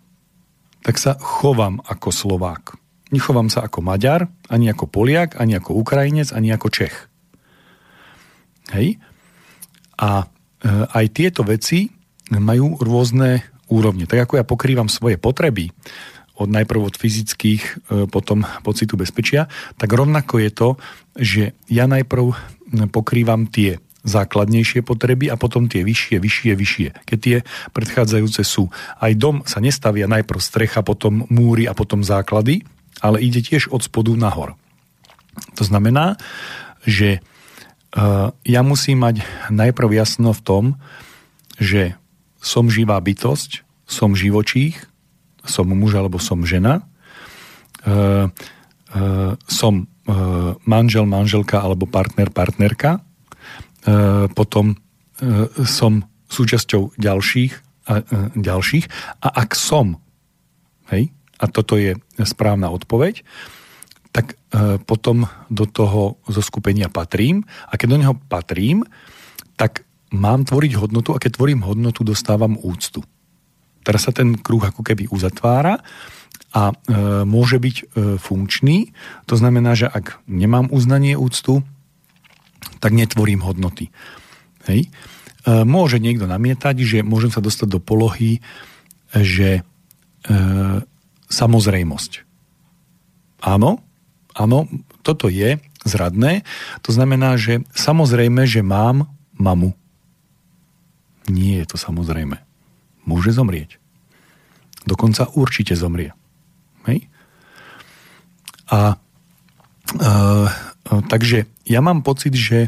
tak 0.81 0.95
sa 0.97 1.15
chovám 1.15 1.79
ako 1.85 2.09
Slovák. 2.09 2.75
Nechovám 3.13 3.47
sa 3.53 3.61
ako 3.63 3.85
Maďar, 3.85 4.25
ani 4.49 4.73
ako 4.73 4.89
Poliak, 4.89 5.37
ani 5.37 5.55
ako 5.61 5.77
Ukrajinec, 5.77 6.33
ani 6.33 6.49
ako 6.49 6.67
Čech. 6.73 7.07
Hej? 8.73 8.97
A 9.99 10.23
e, 10.23 10.25
aj 10.89 11.05
tieto 11.13 11.41
veci 11.45 11.89
majú 12.33 12.79
rôzne 12.81 13.45
úrovne. 13.69 14.09
Tak 14.09 14.29
ako 14.29 14.33
ja 14.39 14.45
pokrývam 14.45 14.89
svoje 14.89 15.17
potreby 15.21 15.69
od 16.33 16.49
najprv 16.49 16.81
od 16.89 16.95
fyzických, 16.97 17.61
e, 17.61 17.71
potom 18.09 18.45
pocitu 18.65 18.97
bezpečia, 18.97 19.45
tak 19.77 19.93
rovnako 19.93 20.41
je 20.41 20.49
to, 20.49 20.69
že 21.13 21.43
ja 21.69 21.85
najprv 21.85 22.33
pokrývam 22.89 23.45
tie 23.45 23.77
základnejšie 24.03 24.83
potreby 24.83 25.31
a 25.31 25.39
potom 25.39 25.71
tie 25.71 25.81
vyššie, 25.81 26.19
vyššie, 26.19 26.53
vyššie. 26.59 26.87
Keď 27.07 27.17
tie 27.23 27.37
predchádzajúce 27.71 28.43
sú. 28.43 28.67
Aj 28.99 29.13
dom 29.15 29.47
sa 29.47 29.63
nestavia 29.63 30.11
najprv 30.11 30.39
strecha, 30.43 30.83
potom 30.83 31.23
múry 31.31 31.65
a 31.65 31.73
potom 31.73 32.03
základy, 32.03 32.67
ale 32.99 33.23
ide 33.23 33.39
tiež 33.39 33.71
od 33.71 33.79
spodu 33.79 34.11
nahor. 34.13 34.59
To 35.55 35.63
znamená, 35.63 36.19
že 36.83 37.23
ja 38.43 38.61
musím 38.65 39.05
mať 39.05 39.21
najprv 39.53 39.89
jasno 39.93 40.33
v 40.33 40.41
tom, 40.41 40.63
že 41.61 41.93
som 42.41 42.67
živá 42.67 42.97
bytosť, 42.97 43.61
som 43.85 44.17
živočích, 44.17 44.75
som 45.45 45.69
muž 45.69 45.93
alebo 45.93 46.17
som 46.17 46.41
žena, 46.41 46.81
uh, 47.85 48.27
uh, 48.97 49.37
som 49.45 49.85
manžel, 50.67 51.07
manželka 51.07 51.63
alebo 51.63 51.87
partner, 51.87 52.27
partnerka, 52.27 52.99
potom 54.35 54.75
som 55.63 56.03
súčasťou 56.27 56.99
ďalších 56.99 57.51
a, 57.87 57.93
ďalších. 58.35 58.85
A 59.23 59.27
ak 59.31 59.55
som, 59.55 60.03
hej, 60.91 61.11
a 61.39 61.45
toto 61.47 61.79
je 61.79 61.95
správna 62.19 62.67
odpoveď, 62.71 63.23
tak 64.13 64.37
potom 64.85 65.25
do 65.49 65.65
toho 65.65 66.21
zoskupenia 66.29 66.85
patrím 66.85 67.41
a 67.65 67.81
keď 67.81 67.87
do 67.89 67.97
neho 67.97 68.15
patrím, 68.29 68.85
tak 69.57 69.89
mám 70.13 70.45
tvoriť 70.45 70.77
hodnotu 70.77 71.17
a 71.17 71.21
keď 71.21 71.41
tvorím 71.41 71.65
hodnotu, 71.65 72.05
dostávam 72.05 72.55
úctu. 72.61 73.01
Teraz 73.83 74.07
sa 74.07 74.15
ten 74.15 74.37
kruh 74.37 74.61
ako 74.61 74.85
keby 74.85 75.11
uzatvára 75.11 75.81
a 76.53 76.71
e, 76.71 76.75
môže 77.27 77.59
byť 77.59 77.75
e, 77.75 77.83
funkčný. 78.21 78.95
To 79.27 79.35
znamená, 79.35 79.75
že 79.75 79.89
ak 79.89 80.23
nemám 80.29 80.71
uznanie 80.71 81.19
úctu, 81.19 81.65
tak 82.79 82.95
netvorím 82.95 83.43
hodnoty. 83.43 83.91
Hej. 84.69 84.87
E, 84.87 84.89
môže 85.67 85.99
niekto 85.99 86.29
namietať, 86.29 86.75
že 86.79 86.97
môžem 87.03 87.33
sa 87.33 87.43
dostať 87.43 87.67
do 87.67 87.79
polohy, 87.83 88.39
že 89.11 89.59
e, 89.59 89.61
samozrejmosť. 91.27 92.11
Áno, 93.43 93.83
áno, 94.33 94.65
toto 95.05 95.29
je 95.29 95.61
zradné. 95.85 96.43
To 96.83 96.91
znamená, 96.91 97.35
že 97.37 97.61
samozrejme, 97.75 98.45
že 98.47 98.65
mám 98.65 99.09
mamu. 99.37 99.75
Nie 101.31 101.63
je 101.63 101.75
to 101.75 101.77
samozrejme. 101.79 102.35
Môže 103.07 103.31
zomrieť. 103.35 103.79
Dokonca 104.83 105.31
určite 105.31 105.75
zomrie. 105.75 106.11
Hej? 106.87 107.07
A 108.67 108.95
e, 108.95 110.05
takže 111.07 111.47
ja 111.63 111.79
mám 111.79 112.03
pocit, 112.03 112.35
že, 112.35 112.67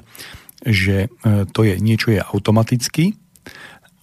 že 0.63 1.07
e, 1.07 1.43
to 1.51 1.67
je 1.67 1.75
niečo 1.79 2.15
je 2.15 2.23
automaticky 2.23 3.19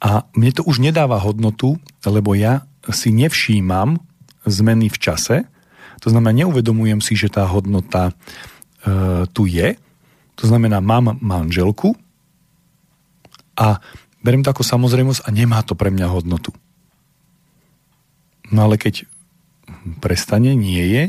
a 0.03 0.29
mne 0.37 0.51
to 0.53 0.63
už 0.67 0.83
nedáva 0.83 1.17
hodnotu, 1.21 1.81
lebo 2.05 2.37
ja 2.37 2.67
si 2.91 3.15
nevšímam 3.15 4.03
zmeny 4.45 4.91
v 4.91 4.99
čase, 4.99 5.37
to 6.03 6.11
znamená, 6.11 6.35
neuvedomujem 6.35 6.99
si, 6.99 7.15
že 7.15 7.31
tá 7.31 7.47
hodnota 7.47 8.11
e, 8.11 8.15
tu 9.31 9.47
je, 9.47 9.79
to 10.35 10.45
znamená, 10.51 10.83
mám 10.83 11.23
manželku 11.23 11.95
a 13.55 13.79
beriem 14.19 14.43
to 14.43 14.51
ako 14.51 14.67
samozrejmosť 14.67 15.23
a 15.23 15.29
nemá 15.31 15.63
to 15.63 15.79
pre 15.79 15.95
mňa 15.95 16.11
hodnotu. 16.11 16.51
No 18.51 18.67
ale 18.67 18.77
keď 18.77 19.07
prestane, 20.03 20.59
nie 20.59 20.83
je, 20.83 21.05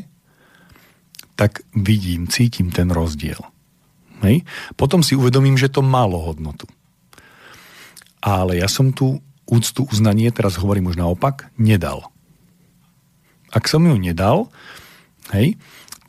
tak 1.34 1.66
vidím, 1.74 2.30
cítim 2.30 2.70
ten 2.70 2.94
rozdiel. 2.94 3.42
Hej? 4.22 4.46
Potom 4.78 5.02
si 5.02 5.18
uvedomím, 5.18 5.58
že 5.58 5.74
to 5.74 5.82
malo 5.82 6.22
hodnotu. 6.22 6.70
Ale 8.24 8.62
ja 8.62 8.70
som 8.70 8.94
tu 8.96 9.20
úctu, 9.44 9.84
uznanie, 9.90 10.32
teraz 10.32 10.56
hovorím 10.56 10.94
už 10.94 11.02
naopak, 11.02 11.52
nedal. 11.60 12.08
Ak 13.52 13.68
som 13.68 13.84
ju 13.84 13.98
nedal, 14.00 14.48
hej, 15.32 15.56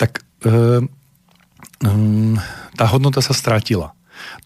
tak 0.00 0.26
e, 0.42 0.82
tá 2.74 2.84
hodnota 2.90 3.22
sa 3.22 3.36
stratila. 3.36 3.94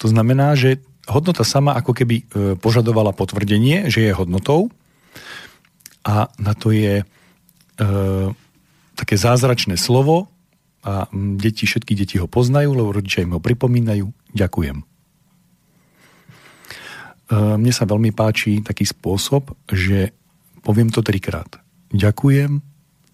To 0.03 0.11
znamená, 0.11 0.53
že 0.59 0.83
hodnota 1.09 1.47
sama 1.47 1.73
ako 1.79 1.93
keby 1.97 2.17
e, 2.21 2.25
požadovala 2.61 3.17
potvrdenie, 3.17 3.89
že 3.89 4.11
je 4.11 4.13
hodnotou 4.13 4.69
a 6.05 6.29
na 6.37 6.53
to 6.53 6.75
je 6.75 7.01
e, 7.01 7.05
také 8.99 9.15
zázračné 9.17 9.81
slovo, 9.81 10.29
a 10.89 11.11
deti, 11.13 11.67
všetky 11.67 11.93
deti 11.99 12.17
ho 12.23 12.31
poznajú, 12.31 12.71
lebo 12.73 12.95
rodičia 12.95 13.27
im 13.27 13.35
ho 13.35 13.43
pripomínajú. 13.43 14.09
Ďakujem. 14.33 14.77
Mne 17.29 17.73
sa 17.77 17.85
veľmi 17.85 18.15
páči 18.17 18.65
taký 18.65 18.89
spôsob, 18.89 19.53
že 19.69 20.17
poviem 20.65 20.89
to 20.89 21.05
trikrát. 21.05 21.61
Ďakujem, 21.93 22.65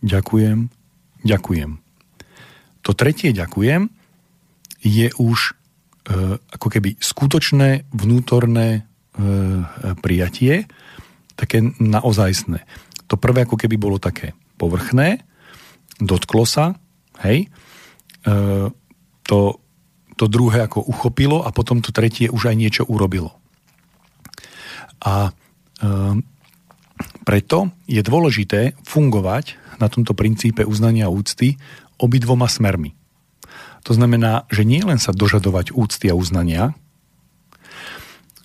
ďakujem, 0.06 0.70
ďakujem. 1.24 1.80
To 2.84 2.90
tretie 2.92 3.32
ďakujem 3.32 3.88
je 4.84 5.08
už 5.16 5.38
e, 5.48 5.52
ako 6.38 6.68
keby 6.68 7.00
skutočné 7.00 7.88
vnútorné 7.90 8.68
e, 8.76 8.80
prijatie, 10.04 10.68
také 11.34 11.64
naozajstné. 11.80 12.62
To 13.08 13.16
prvé 13.16 13.48
ako 13.48 13.56
keby 13.56 13.80
bolo 13.80 13.96
také 13.96 14.36
povrchné, 14.60 15.24
dotklo 15.98 16.44
sa, 16.44 16.76
hej, 17.24 17.48
E, 18.24 18.32
to, 19.24 19.40
to 20.16 20.24
druhé 20.28 20.64
ako 20.64 20.84
uchopilo 20.84 21.44
a 21.44 21.52
potom 21.52 21.84
to 21.84 21.92
tretie 21.92 22.32
už 22.32 22.52
aj 22.52 22.56
niečo 22.56 22.82
urobilo. 22.88 23.36
A 25.04 25.28
e, 25.28 25.32
preto 27.24 27.72
je 27.84 28.00
dôležité 28.00 28.76
fungovať 28.84 29.60
na 29.78 29.88
tomto 29.90 30.12
princípe 30.14 30.66
uznania 30.66 31.10
úcty 31.10 31.58
obidvoma 31.98 32.50
smermi. 32.50 32.94
To 33.84 33.92
znamená, 33.92 34.48
že 34.48 34.64
nie 34.64 34.80
len 34.80 34.96
sa 34.96 35.12
dožadovať 35.12 35.76
úcty 35.76 36.08
a 36.08 36.16
uznania, 36.16 36.72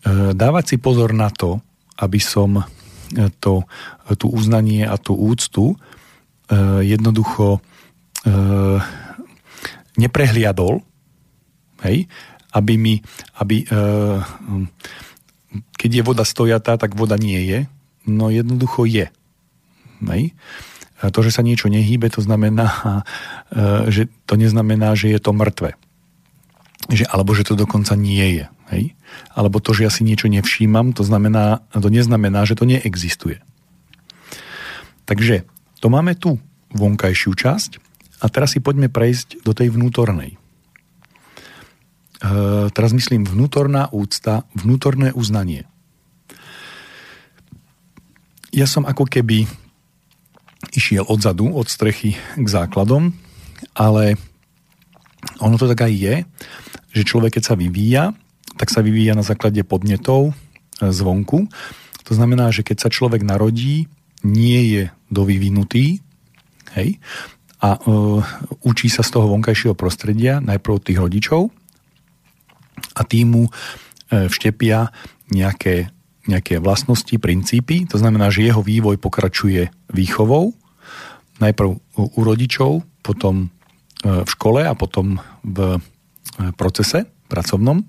e, 0.03 0.35
dávať 0.35 0.75
si 0.75 0.77
pozor 0.77 1.15
na 1.15 1.31
to, 1.31 1.63
aby 1.99 2.19
som 2.19 2.63
to, 3.41 3.65
tú 4.21 4.27
uznanie 4.29 4.85
a 4.85 5.01
tú 5.01 5.17
úctu 5.17 5.73
jednoducho 6.85 7.57
neprehliadol, 9.99 10.79
hej, 11.83 12.07
aby 12.55 12.73
mi, 12.79 12.95
aby, 13.37 13.61
e, 13.61 13.75
keď 15.77 15.89
je 16.01 16.03
voda 16.07 16.23
stojatá, 16.25 16.79
tak 16.79 16.97
voda 16.97 17.19
nie 17.19 17.37
je, 17.45 17.59
no 18.09 18.33
jednoducho 18.33 18.89
je. 18.89 19.11
Hej. 20.07 20.33
To, 20.99 21.19
že 21.23 21.31
sa 21.31 21.39
niečo 21.39 21.71
nehýbe, 21.71 22.11
to 22.11 22.19
znamená, 22.19 22.67
e, 23.55 23.91
že 23.91 24.11
to 24.27 24.35
neznamená, 24.35 24.93
že 24.99 25.07
je 25.15 25.19
to 25.23 25.31
mŕtve. 25.31 25.79
Že, 26.91 27.05
alebo 27.07 27.31
že 27.31 27.47
to 27.47 27.55
dokonca 27.55 27.95
nie 27.95 28.43
je. 28.43 28.45
Hej? 28.75 28.83
Alebo 29.31 29.63
to, 29.63 29.71
že 29.71 29.87
ja 29.87 29.91
si 29.91 30.03
niečo 30.03 30.27
nevšímam, 30.27 30.91
to, 30.91 31.07
znamená, 31.07 31.63
to 31.71 31.87
neznamená, 31.87 32.43
že 32.43 32.59
to 32.59 32.67
neexistuje. 32.67 33.39
Takže 35.07 35.47
to 35.79 35.87
máme 35.89 36.13
tu 36.13 36.37
vonkajšiu 36.75 37.33
časť 37.33 37.71
a 38.21 38.29
teraz 38.29 38.53
si 38.53 38.59
poďme 38.61 38.91
prejsť 38.91 39.41
do 39.41 39.55
tej 39.55 39.73
vnútornej. 39.73 40.35
E, 40.35 40.37
teraz 42.69 42.91
myslím 42.91 43.23
vnútorná 43.23 43.87
úcta, 43.89 44.43
vnútorné 44.51 45.15
uznanie. 45.15 45.65
Ja 48.51 48.67
som 48.67 48.83
ako 48.83 49.07
keby 49.07 49.49
išiel 50.75 51.07
odzadu, 51.07 51.55
od 51.55 51.71
strechy 51.71 52.19
k 52.19 52.47
základom, 52.47 53.15
ale 53.75 54.19
ono 55.39 55.55
to 55.55 55.67
tak 55.67 55.87
aj 55.87 55.93
je, 55.93 56.15
že 56.95 57.07
človek 57.07 57.39
keď 57.39 57.43
sa 57.43 57.55
vyvíja, 57.55 58.03
tak 58.59 58.71
sa 58.71 58.83
vyvíja 58.83 59.15
na 59.15 59.23
základe 59.23 59.63
podnetov 59.63 60.31
e, 60.31 60.33
zvonku. 60.91 61.47
To 62.07 62.11
znamená, 62.11 62.51
že 62.51 62.65
keď 62.65 62.87
sa 62.87 62.89
človek 62.91 63.23
narodí, 63.23 63.87
nie 64.25 64.59
je 64.75 64.83
dovyvinutý, 65.07 66.03
hej, 66.75 66.99
a 67.59 67.75
uh, 67.75 68.23
učí 68.63 68.87
sa 68.87 69.03
z 69.03 69.19
toho 69.19 69.27
vonkajšieho 69.35 69.75
prostredia, 69.75 70.39
najprv 70.39 70.79
od 70.79 70.83
tých 70.87 70.99
rodičov 70.99 71.41
a 72.95 73.01
tým 73.03 73.35
mu 73.35 73.43
uh, 73.47 73.51
vštepia 74.31 74.95
nejaké, 75.27 75.91
nejaké 76.27 76.59
vlastnosti, 76.59 77.15
princípy. 77.15 77.87
To 77.91 77.97
znamená, 78.01 78.33
že 78.33 78.47
jeho 78.47 78.59
vývoj 78.59 78.99
pokračuje 78.99 79.71
výchovou, 79.93 80.55
najprv 81.39 81.69
u 81.95 82.21
rodičov, 82.21 82.83
potom 82.99 83.47
uh, 83.47 84.27
v 84.27 84.29
škole 84.29 84.67
a 84.67 84.75
potom 84.75 85.23
v 85.45 85.79
uh, 85.79 86.51
procese 86.55 87.07
pracovnom. 87.29 87.85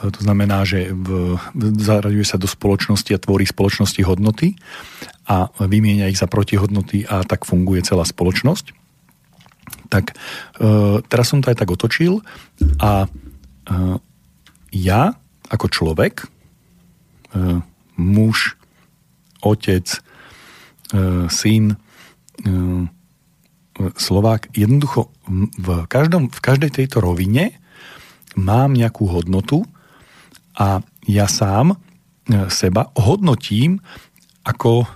to 0.00 0.20
znamená, 0.24 0.64
že 0.64 0.96
v, 0.96 1.36
zaraďuje 1.76 2.24
sa 2.24 2.40
do 2.40 2.48
spoločnosti 2.48 3.12
a 3.12 3.20
tvorí 3.20 3.44
spoločnosti 3.44 4.00
hodnoty 4.00 4.56
a 5.28 5.52
vymieňa 5.60 6.08
ich 6.08 6.18
za 6.18 6.24
protihodnoty 6.24 7.04
a 7.04 7.22
tak 7.22 7.44
funguje 7.44 7.84
celá 7.84 8.08
spoločnosť. 8.08 8.72
Tak 9.90 10.04
e, 10.10 10.14
teraz 11.06 11.26
som 11.30 11.42
to 11.42 11.50
aj 11.52 11.58
tak 11.60 11.70
otočil 11.70 12.22
a 12.82 13.04
e, 13.04 13.08
ja 14.74 15.14
ako 15.50 15.66
človek, 15.70 16.14
e, 16.22 16.26
muž, 17.96 18.56
otec, 19.40 19.86
e, 19.90 20.00
syn, 21.28 21.74
e, 21.74 21.76
Slovák, 23.80 24.52
jednoducho 24.52 25.08
v, 25.56 25.68
každom, 25.88 26.28
v 26.28 26.40
každej 26.44 26.70
tejto 26.76 27.00
rovine 27.00 27.56
mám 28.36 28.76
nejakú 28.76 29.08
hodnotu 29.08 29.64
a 30.52 30.84
ja 31.08 31.26
sám 31.30 31.72
e, 31.72 31.76
seba 32.52 32.92
hodnotím 32.92 33.80
ako 34.44 34.84
e, 34.84 34.86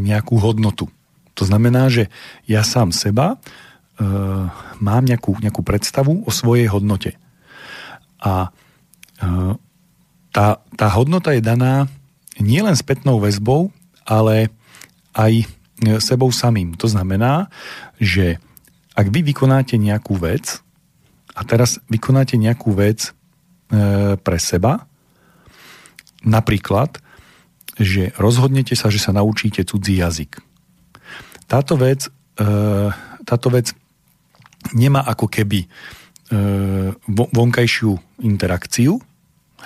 nejakú 0.00 0.40
hodnotu. 0.40 0.88
To 1.36 1.42
znamená, 1.44 1.92
že 1.92 2.08
ja 2.48 2.64
sám 2.64 2.96
seba 2.96 3.36
e, 3.36 3.36
mám 4.80 5.04
nejakú, 5.04 5.36
nejakú 5.44 5.60
predstavu 5.60 6.24
o 6.24 6.30
svojej 6.32 6.72
hodnote. 6.72 7.20
A 8.18 8.50
tá, 10.32 10.62
tá 10.76 10.86
hodnota 10.92 11.34
je 11.34 11.42
daná 11.42 11.88
nielen 12.38 12.76
spätnou 12.76 13.18
väzbou, 13.18 13.74
ale 14.06 14.52
aj 15.16 15.46
sebou 16.02 16.30
samým. 16.30 16.74
To 16.78 16.90
znamená, 16.90 17.50
že 17.98 18.42
ak 18.98 19.10
vy 19.10 19.22
vykonáte 19.22 19.78
nejakú 19.78 20.18
vec 20.18 20.62
a 21.34 21.46
teraz 21.46 21.78
vykonáte 21.86 22.34
nejakú 22.34 22.74
vec 22.74 23.14
E, 23.68 24.16
pre 24.16 24.40
seba. 24.40 24.88
Napríklad, 26.24 27.04
že 27.76 28.16
rozhodnete 28.16 28.72
sa, 28.72 28.88
že 28.88 28.96
sa 28.96 29.12
naučíte 29.12 29.60
cudzí 29.60 30.00
jazyk. 30.00 30.40
Táto 31.44 31.76
vec, 31.76 32.08
e, 32.40 32.48
táto 33.28 33.48
vec 33.52 33.76
nemá 34.72 35.04
ako 35.04 35.28
keby 35.28 35.68
e, 35.68 35.68
vonkajšiu 37.12 38.24
interakciu, 38.24 38.96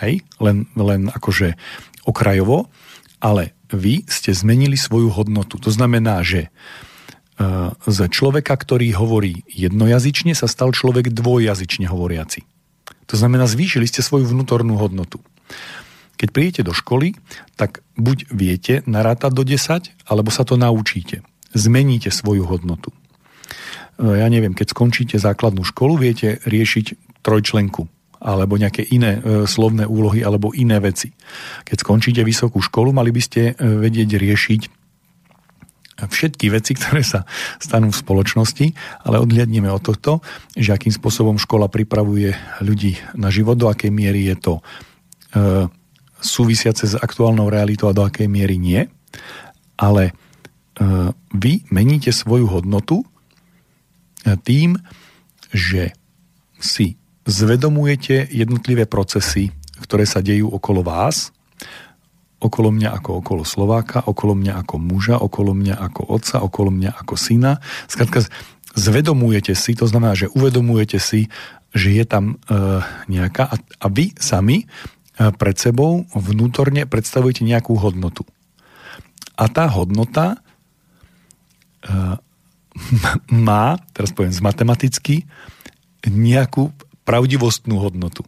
hej, 0.00 0.24
len, 0.40 0.70
len 0.78 1.12
akože 1.12 1.58
okrajovo, 2.06 2.72
ale 3.22 3.52
vy 3.72 4.04
ste 4.08 4.34
zmenili 4.34 4.76
svoju 4.76 5.12
hodnotu. 5.12 5.56
To 5.62 5.70
znamená, 5.72 6.20
že 6.24 6.52
z 7.88 7.98
človeka, 8.12 8.54
ktorý 8.54 8.92
hovorí 8.94 9.42
jednojazyčne, 9.48 10.36
sa 10.36 10.46
stal 10.46 10.70
človek 10.70 11.10
dvojjazyčne 11.10 11.88
hovoriaci. 11.88 12.44
To 13.08 13.14
znamená, 13.18 13.48
zvýšili 13.48 13.88
ste 13.88 14.04
svoju 14.04 14.28
vnútornú 14.28 14.76
hodnotu. 14.78 15.20
Keď 16.20 16.28
prídete 16.30 16.62
do 16.62 16.76
školy, 16.76 17.18
tak 17.58 17.82
buď 17.98 18.30
viete 18.30 18.74
narátať 18.86 19.32
do 19.34 19.42
10, 19.42 19.90
alebo 20.06 20.30
sa 20.30 20.46
to 20.46 20.54
naučíte. 20.54 21.24
Zmeníte 21.50 22.14
svoju 22.14 22.46
hodnotu. 22.46 22.94
E, 23.98 24.22
ja 24.22 24.28
neviem, 24.30 24.54
keď 24.54 24.70
skončíte 24.70 25.16
základnú 25.18 25.66
školu, 25.66 25.98
viete 25.98 26.38
riešiť 26.46 27.20
trojčlenku 27.26 27.90
alebo 28.22 28.54
nejaké 28.54 28.86
iné 28.94 29.18
e, 29.18 29.20
slovné 29.50 29.84
úlohy 29.84 30.22
alebo 30.22 30.54
iné 30.54 30.78
veci. 30.78 31.10
Keď 31.66 31.76
skončíte 31.82 32.22
vysokú 32.22 32.62
školu, 32.62 32.94
mali 32.94 33.10
by 33.10 33.22
ste 33.22 33.42
e, 33.50 33.52
vedieť 33.58 34.10
riešiť 34.14 34.62
všetky 36.08 36.50
veci, 36.50 36.72
ktoré 36.78 37.04
sa 37.04 37.28
stanú 37.62 37.92
v 37.92 38.00
spoločnosti, 38.00 38.66
ale 39.06 39.22
odhľadneme 39.22 39.68
od 39.70 39.82
tohto, 39.82 40.24
že 40.56 40.74
akým 40.74 40.90
spôsobom 40.90 41.36
škola 41.38 41.70
pripravuje 41.70 42.34
ľudí 42.64 42.98
na 43.14 43.28
život, 43.30 43.58
do 43.58 43.68
akej 43.68 43.92
miery 43.92 44.26
je 44.32 44.36
to 44.38 44.54
e, 44.58 44.62
súvisiace 46.22 46.84
s 46.86 46.94
aktuálnou 46.96 47.50
realitou 47.50 47.90
a 47.90 47.96
do 47.96 48.06
akej 48.06 48.30
miery 48.30 48.56
nie. 48.56 48.86
Ale 49.76 50.10
e, 50.10 50.12
vy 51.34 51.52
meníte 51.70 52.10
svoju 52.14 52.48
hodnotu 52.48 53.02
e, 53.02 53.06
tým, 54.38 54.78
že 55.52 55.92
si 56.62 57.01
zvedomujete 57.26 58.30
jednotlivé 58.30 58.86
procesy, 58.86 59.54
ktoré 59.82 60.06
sa 60.06 60.22
dejú 60.22 60.50
okolo 60.50 60.82
vás, 60.82 61.30
okolo 62.42 62.74
mňa 62.74 62.90
ako 62.98 63.22
okolo 63.22 63.42
Slováka, 63.46 64.02
okolo 64.02 64.34
mňa 64.34 64.66
ako 64.66 64.74
muža, 64.82 65.16
okolo 65.22 65.54
mňa 65.54 65.78
ako 65.78 66.02
otca, 66.10 66.42
okolo 66.42 66.74
mňa 66.74 66.90
ako 66.98 67.14
syna. 67.14 67.62
Skrátka, 67.86 68.26
zvedomujete 68.74 69.54
si, 69.54 69.78
to 69.78 69.86
znamená, 69.86 70.18
že 70.18 70.26
uvedomujete 70.34 70.98
si, 70.98 71.30
že 71.70 71.88
je 71.94 72.04
tam 72.04 72.36
e, 72.50 72.56
nejaká 73.08 73.46
a, 73.46 73.56
a 73.56 73.86
vy 73.86 74.12
sami 74.18 74.64
e, 74.64 74.66
pred 75.38 75.56
sebou 75.56 76.04
vnútorne 76.12 76.84
predstavujete 76.84 77.46
nejakú 77.46 77.78
hodnotu. 77.78 78.26
A 79.38 79.46
tá 79.46 79.70
hodnota 79.70 80.36
e, 81.80 81.96
má, 83.48 83.78
teraz 83.94 84.10
poviem 84.10 84.34
z 84.34 84.42
matematicky, 84.42 85.16
nejakú 86.02 86.74
pravdivostnú 87.12 87.76
hodnotu. 87.76 88.24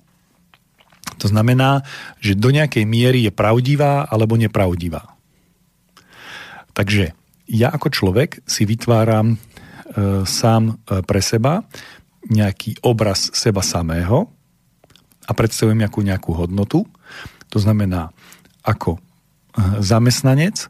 To 1.16 1.26
znamená, 1.32 1.80
že 2.20 2.36
do 2.36 2.52
nejakej 2.52 2.84
miery 2.84 3.24
je 3.24 3.32
pravdivá 3.32 4.04
alebo 4.04 4.36
nepravdivá. 4.36 5.16
Takže 6.76 7.16
ja 7.48 7.72
ako 7.72 7.88
človek 7.88 8.44
si 8.44 8.68
vytváram 8.68 9.32
e, 9.32 9.36
sám 10.28 10.76
e, 10.84 11.00
pre 11.00 11.24
seba 11.24 11.64
nejaký 12.28 12.84
obraz 12.84 13.32
seba 13.32 13.64
samého 13.64 14.28
a 15.24 15.32
predstavujem 15.32 15.80
nejakú, 15.80 16.04
nejakú 16.04 16.36
hodnotu. 16.36 16.84
To 17.52 17.58
znamená, 17.60 18.12
ako 18.60 18.96
e, 18.96 19.00
zamestnanec, 19.80 20.68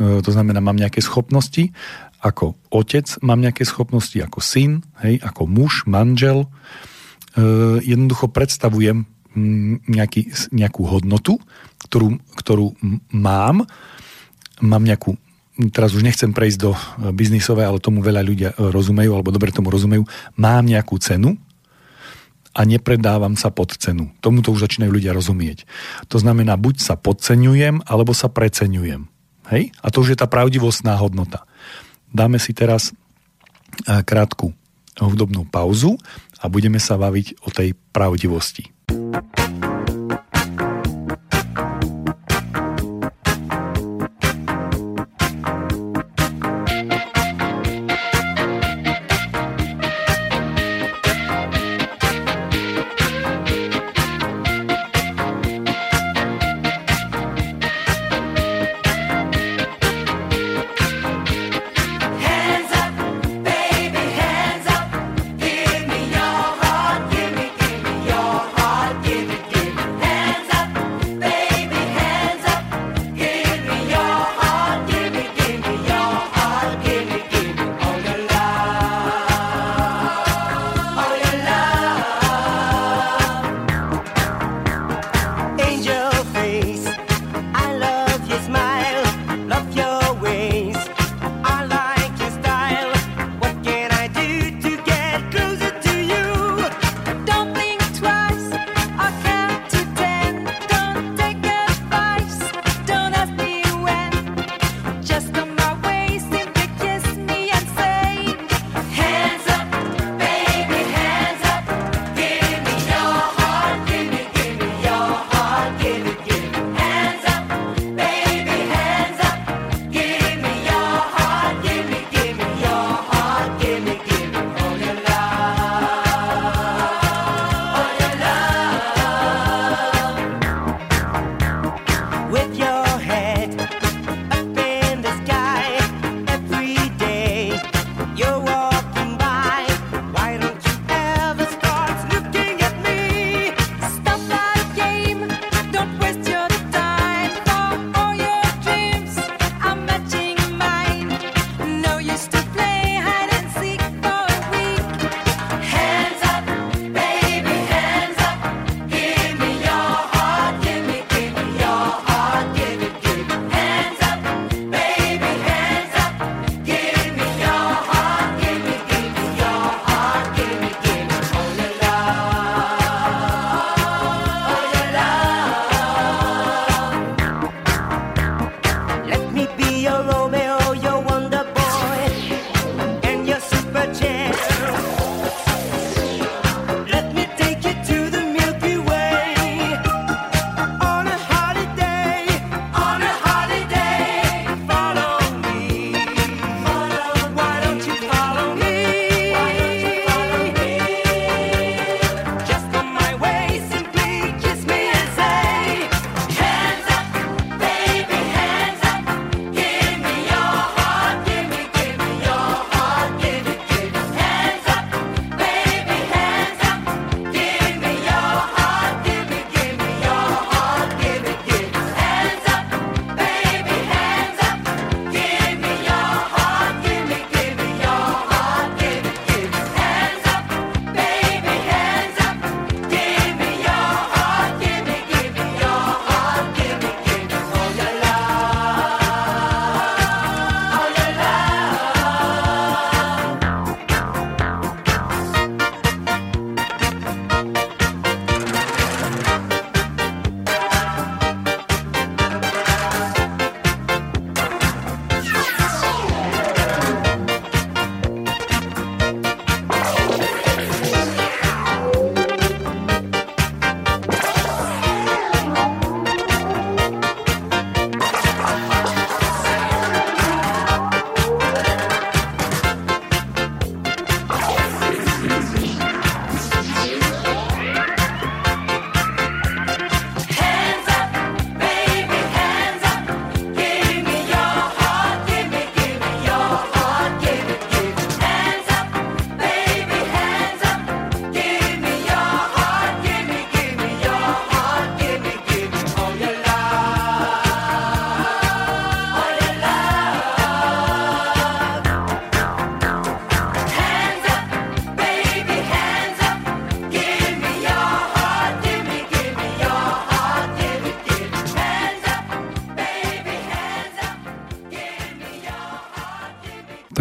e, 0.00 0.20
to 0.24 0.30
znamená, 0.32 0.64
mám 0.64 0.80
nejaké 0.80 1.04
schopnosti, 1.04 1.72
ako 2.22 2.54
otec 2.70 3.04
mám 3.20 3.42
nejaké 3.42 3.66
schopnosti, 3.66 4.14
ako 4.22 4.38
syn, 4.38 4.86
hej, 5.02 5.18
ako 5.26 5.50
muž, 5.50 5.82
manžel. 5.90 6.46
E, 7.32 7.40
jednoducho 7.80 8.28
predstavujem 8.28 9.08
nejaký, 9.88 10.52
nejakú 10.52 10.84
hodnotu, 10.84 11.40
ktorú, 11.88 12.20
ktorú 12.36 12.76
mám, 13.16 13.64
mám 14.60 14.84
nejakú 14.84 15.16
teraz 15.72 15.92
už 15.96 16.04
nechcem 16.04 16.32
prejsť 16.32 16.58
do 16.60 16.72
e, 16.72 16.78
biznisové, 17.16 17.64
ale 17.64 17.80
tomu 17.80 18.04
veľa 18.04 18.22
ľudia 18.24 18.50
e, 18.52 18.68
rozumejú, 18.68 19.10
alebo 19.16 19.32
dobre 19.32 19.48
tomu 19.52 19.72
rozumejú, 19.72 20.04
mám 20.36 20.64
nejakú 20.68 21.00
cenu 21.00 21.40
a 22.52 22.68
nepredávam 22.68 23.32
sa 23.32 23.48
pod 23.48 23.72
cenu. 23.80 24.12
Tomuto 24.20 24.52
už 24.52 24.68
začínajú 24.68 24.92
ľudia 24.92 25.16
rozumieť. 25.16 25.64
To 26.12 26.20
znamená, 26.20 26.60
buď 26.60 26.84
sa 26.84 26.94
podceňujem, 27.00 27.88
alebo 27.88 28.12
sa 28.12 28.28
preceňujem. 28.28 29.08
Hej? 29.48 29.72
A 29.80 29.88
to 29.88 30.04
už 30.04 30.12
je 30.12 30.20
tá 30.20 30.28
pravdivostná 30.28 31.00
hodnota. 31.00 31.48
Dáme 32.12 32.36
si 32.36 32.52
teraz 32.52 32.92
krátku 34.04 34.52
hudobnú 35.00 35.48
pauzu 35.48 35.96
a 36.42 36.50
budeme 36.50 36.82
sa 36.82 36.98
baviť 36.98 37.46
o 37.46 37.48
tej 37.54 37.78
pravdivosti. 37.94 38.66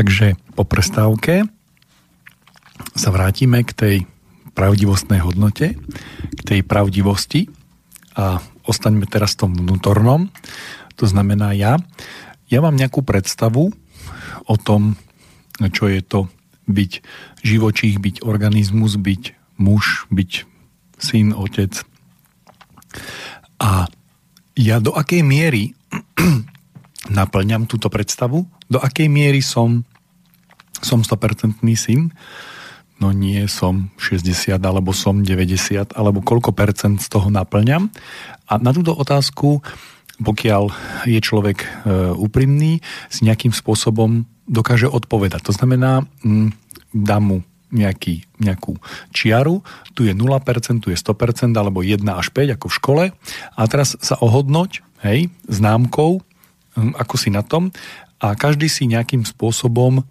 Thank 0.02 0.38
you. 0.38 0.52
prestávke 0.66 1.46
sa 2.98 3.10
vrátime 3.14 3.62
k 3.62 3.72
tej 3.76 3.96
pravdivostnej 4.58 5.22
hodnote, 5.22 5.78
k 6.34 6.42
tej 6.42 6.66
pravdivosti 6.66 7.52
a 8.18 8.42
ostaňme 8.66 9.06
teraz 9.06 9.38
v 9.38 9.46
tom 9.46 9.52
vnútornom. 9.54 10.34
To 10.98 11.06
znamená 11.06 11.54
ja. 11.54 11.78
Ja 12.50 12.60
mám 12.66 12.76
nejakú 12.82 13.06
predstavu 13.06 13.70
o 14.50 14.56
tom, 14.58 14.98
čo 15.72 15.86
je 15.86 16.02
to 16.02 16.32
byť 16.66 16.92
živočích, 17.46 18.02
byť 18.02 18.16
organizmus, 18.26 18.98
byť 18.98 19.24
muž, 19.62 20.10
byť 20.10 20.32
syn, 20.98 21.38
otec. 21.38 21.78
A 23.62 23.86
ja 24.58 24.78
do 24.82 24.98
akej 24.98 25.22
miery 25.22 25.78
naplňam 27.22 27.70
túto 27.70 27.88
predstavu, 27.88 28.50
do 28.72 28.80
akej 28.80 29.08
miery 29.12 29.44
som, 29.44 29.84
som 30.82 31.02
100% 31.06 31.62
syn, 31.78 32.12
no 33.02 33.10
nie 33.10 33.50
som 33.50 33.90
60 33.98 34.62
alebo 34.62 34.94
som 34.94 35.26
90 35.26 35.98
alebo 35.98 36.22
koľko 36.22 36.54
percent 36.54 37.02
z 37.02 37.10
toho 37.10 37.34
naplňam. 37.34 37.90
A 38.46 38.62
na 38.62 38.70
túto 38.70 38.94
otázku, 38.94 39.66
pokiaľ 40.22 40.70
je 41.10 41.18
človek 41.18 41.66
e, 41.66 41.68
úprimný, 42.14 42.78
si 43.10 43.26
nejakým 43.26 43.50
spôsobom 43.50 44.30
dokáže 44.46 44.86
odpovedať. 44.86 45.42
To 45.50 45.54
znamená, 45.56 46.06
m, 46.22 46.54
dám 46.94 47.24
mu 47.26 47.38
nejaký, 47.72 48.28
nejakú 48.38 48.78
čiaru, 49.16 49.64
tu 49.96 50.04
je 50.04 50.14
0%, 50.14 50.84
tu 50.84 50.92
je 50.92 50.98
100%, 51.00 51.56
alebo 51.56 51.82
1 51.82 52.04
až 52.06 52.28
5, 52.30 52.56
ako 52.60 52.66
v 52.68 52.78
škole. 52.78 53.04
A 53.56 53.62
teraz 53.66 53.96
sa 53.98 54.20
ohodnoť, 54.20 54.84
hej, 55.08 55.32
známkou, 55.48 56.22
hm, 56.78 56.94
ako 57.00 57.16
si 57.18 57.34
na 57.34 57.42
tom 57.42 57.74
a 58.22 58.38
každý 58.38 58.70
si 58.70 58.86
nejakým 58.86 59.26
spôsobom 59.26 60.06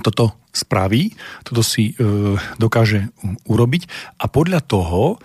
toto 0.00 0.32
spraví, 0.56 1.12
toto 1.44 1.60
si 1.60 1.92
e, 1.92 1.94
dokáže 2.56 3.12
urobiť 3.44 3.82
a 4.16 4.24
podľa 4.32 4.60
toho 4.64 5.20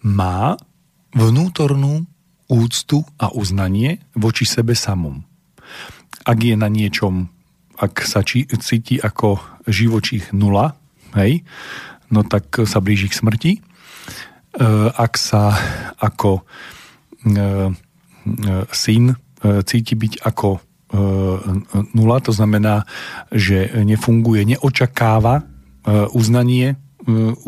má 0.00 0.56
vnútornú 1.12 2.08
úctu 2.48 3.04
a 3.20 3.28
uznanie 3.32 4.00
voči 4.16 4.48
sebe 4.48 4.72
samom. 4.72 5.24
Ak 6.24 6.38
je 6.40 6.56
na 6.56 6.72
niečom, 6.72 7.28
ak 7.76 8.04
sa 8.04 8.24
či, 8.24 8.48
cíti 8.48 8.96
ako 8.96 9.40
živočích 9.68 10.32
nula, 10.32 10.76
hej, 11.16 11.44
no 12.08 12.24
tak 12.24 12.64
sa 12.64 12.80
blíži 12.80 13.12
k 13.12 13.18
smrti. 13.18 13.52
E, 13.56 13.60
ak 14.88 15.12
sa 15.20 15.52
ako 16.00 16.40
e, 16.40 16.42
e, 17.28 17.44
syn 18.72 19.12
e, 19.12 19.16
cíti 19.68 19.94
byť 19.96 20.12
ako 20.24 20.71
nula, 21.96 22.20
to 22.20 22.32
znamená, 22.32 22.84
že 23.32 23.72
nefunguje, 23.72 24.44
neočakáva 24.44 25.40
e, 25.40 25.42
uznanie, 26.12 26.74
e, 26.74 26.76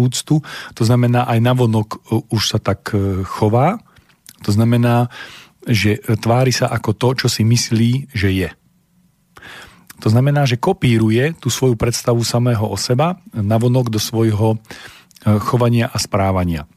úctu, 0.00 0.40
to 0.72 0.82
znamená 0.82 1.28
aj 1.28 1.38
navonok 1.44 1.88
už 2.32 2.42
sa 2.56 2.58
tak 2.58 2.96
chová, 3.28 3.80
to 4.40 4.50
znamená, 4.52 5.12
že 5.64 6.00
tvári 6.20 6.52
sa 6.52 6.68
ako 6.68 6.92
to, 6.92 7.08
čo 7.24 7.28
si 7.32 7.44
myslí, 7.44 8.12
že 8.12 8.28
je. 8.28 8.50
To 10.04 10.12
znamená, 10.12 10.44
že 10.44 10.60
kopíruje 10.60 11.32
tú 11.40 11.48
svoju 11.48 11.80
predstavu 11.80 12.20
samého 12.20 12.68
o 12.68 12.76
seba 12.76 13.16
navonok 13.32 13.88
do 13.88 13.96
svojho 13.96 14.60
chovania 15.24 15.88
a 15.88 15.96
správania. 15.96 16.68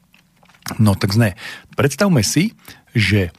No 0.79 0.95
tak 0.95 1.11
zne, 1.11 1.35
predstavme 1.75 2.23
si, 2.23 2.55
že 2.95 3.35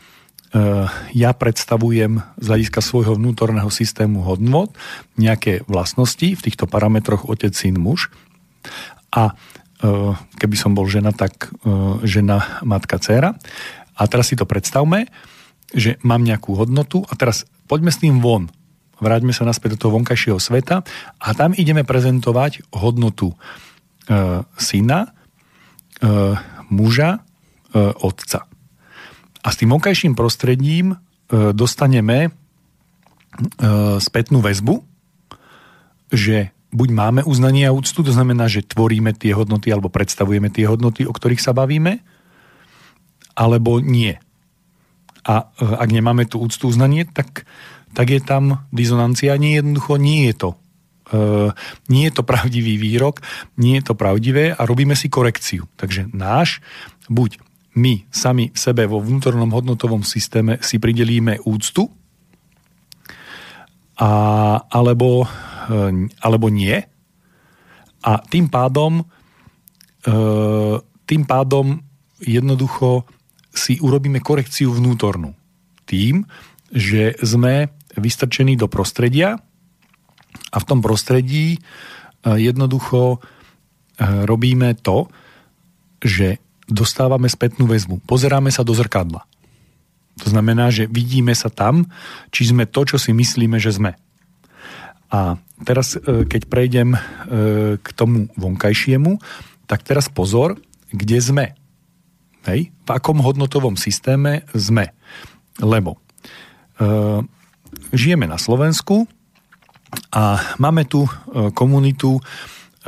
ja 1.13 1.31
predstavujem 1.37 2.25
z 2.41 2.47
hľadiska 2.49 2.81
svojho 2.81 3.21
vnútorného 3.21 3.69
systému 3.69 4.25
hodnot 4.25 4.73
nejaké 5.21 5.61
vlastnosti 5.69 6.25
v 6.25 6.41
týchto 6.41 6.65
parametroch 6.65 7.29
otec, 7.29 7.53
syn, 7.53 7.77
muž 7.77 8.09
a 9.13 9.33
eh, 9.33 10.13
keby 10.41 10.57
som 10.57 10.77
bol 10.77 10.87
žena, 10.89 11.13
tak 11.13 11.49
eh, 11.49 11.95
žena, 12.05 12.61
matka, 12.65 13.01
dcera. 13.01 13.37
A 13.99 14.03
teraz 14.07 14.31
si 14.31 14.39
to 14.39 14.47
predstavme, 14.47 15.11
že 15.75 16.01
mám 16.07 16.25
nejakú 16.25 16.57
hodnotu 16.57 17.05
a 17.09 17.13
teraz 17.19 17.45
poďme 17.69 17.93
s 17.93 18.01
tým 18.01 18.23
von. 18.23 18.49
Vráťme 18.99 19.31
sa 19.31 19.47
naspäť 19.47 19.79
do 19.79 19.81
toho 19.87 19.95
vonkajšieho 20.01 20.41
sveta 20.43 20.83
a 21.23 21.29
tam 21.37 21.55
ideme 21.55 21.87
prezentovať 21.87 22.67
hodnotu 22.75 23.31
e, 23.31 23.37
syna, 24.59 25.01
e, 25.07 26.11
muža, 26.67 27.21
e, 27.21 27.21
otca. 27.79 28.48
A 29.43 29.49
s 29.55 29.59
tým 29.59 29.71
vonkajším 29.71 30.19
prostredím 30.19 30.95
e, 30.95 30.97
dostaneme 31.55 32.19
e, 32.27 32.31
spätnú 34.03 34.43
väzbu, 34.43 34.83
že 36.11 36.51
buď 36.75 36.89
máme 36.93 37.21
uznanie 37.25 37.69
a 37.69 37.75
úctu, 37.77 38.05
to 38.05 38.13
znamená, 38.13 38.51
že 38.51 38.67
tvoríme 38.67 39.15
tie 39.17 39.33
hodnoty 39.33 39.73
alebo 39.73 39.93
predstavujeme 39.93 40.53
tie 40.53 40.69
hodnoty, 40.69 41.09
o 41.09 41.13
ktorých 41.15 41.41
sa 41.41 41.57
bavíme, 41.57 42.03
alebo 43.39 43.79
nie. 43.79 44.19
A 45.23 45.53
e, 45.55 45.65
ak 45.65 45.89
nemáme 45.89 46.27
tú 46.27 46.43
úctu 46.43 46.69
uznanie, 46.69 47.07
tak, 47.07 47.47
tak 47.95 48.11
je 48.11 48.21
tam 48.21 48.67
dizonancia. 48.75 49.39
Nie 49.39 49.63
jednoducho 49.63 49.97
nie 50.01 50.29
je 50.33 50.35
to. 50.35 50.51
Uh, 51.09 51.57
nie 51.89 52.05
je 52.05 52.21
to 52.21 52.21
pravdivý 52.21 52.77
výrok, 52.77 53.25
nie 53.57 53.81
je 53.81 53.89
to 53.89 53.95
pravdivé 53.97 54.53
a 54.53 54.61
robíme 54.69 54.93
si 54.93 55.09
korekciu. 55.09 55.65
Takže 55.81 56.13
náš 56.13 56.61
buď 57.09 57.41
my 57.79 58.11
sami 58.11 58.51
sebe 58.53 58.91
vo 58.91 58.99
vnútornom 58.99 59.49
hodnotovom 59.55 60.03
systéme 60.03 60.59
si 60.59 60.83
pridelíme 60.83 61.39
úctu, 61.47 61.87
a, 63.99 64.11
alebo, 64.71 65.27
e, 65.27 66.07
alebo 66.23 66.47
nie. 66.49 66.79
A 68.07 68.13
tým 68.23 68.47
pádom, 68.47 69.03
e, 70.07 70.15
tým 71.07 71.23
pádom 71.27 71.83
jednoducho 72.23 73.03
si 73.51 73.83
urobíme 73.83 74.23
korekciu 74.23 74.71
vnútornú. 74.71 75.35
Tým, 75.83 76.23
že 76.71 77.19
sme 77.19 77.75
vystrčení 77.99 78.55
do 78.55 78.71
prostredia 78.71 79.35
a 80.55 80.57
v 80.63 80.65
tom 80.67 80.79
prostredí 80.79 81.59
e, 81.59 81.59
jednoducho 82.39 83.19
robíme 83.99 84.79
to, 84.79 85.11
že 85.99 86.39
dostávame 86.69 87.27
spätnú 87.27 87.65
väzbu. 87.65 88.05
Pozeráme 88.05 88.53
sa 88.53 88.63
do 88.63 88.77
zrkadla. 88.77 89.25
To 90.23 90.29
znamená, 90.29 90.69
že 90.69 90.91
vidíme 90.91 91.33
sa 91.33 91.49
tam, 91.49 91.89
či 92.29 92.51
sme 92.51 92.69
to, 92.69 92.85
čo 92.85 92.97
si 93.01 93.17
myslíme, 93.17 93.57
že 93.57 93.75
sme. 93.75 93.97
A 95.09 95.41
teraz, 95.65 95.97
e, 95.97 96.29
keď 96.29 96.43
prejdem 96.53 96.93
e, 96.93 97.01
k 97.81 97.89
tomu 97.97 98.29
vonkajšiemu, 98.37 99.17
tak 99.65 99.87
teraz 99.87 100.13
pozor, 100.13 100.61
kde 100.93 101.19
sme. 101.23 101.47
Hej? 102.45 102.69
V 102.85 102.91
akom 102.93 103.25
hodnotovom 103.25 103.81
systéme 103.81 104.45
sme. 104.53 104.93
Lebo 105.63 105.97
e, 105.97 105.99
žijeme 107.97 108.29
na 108.29 108.37
Slovensku 108.37 109.09
a 110.13 110.37
máme 110.61 110.85
tu 110.85 111.09
komunitu 111.57 112.21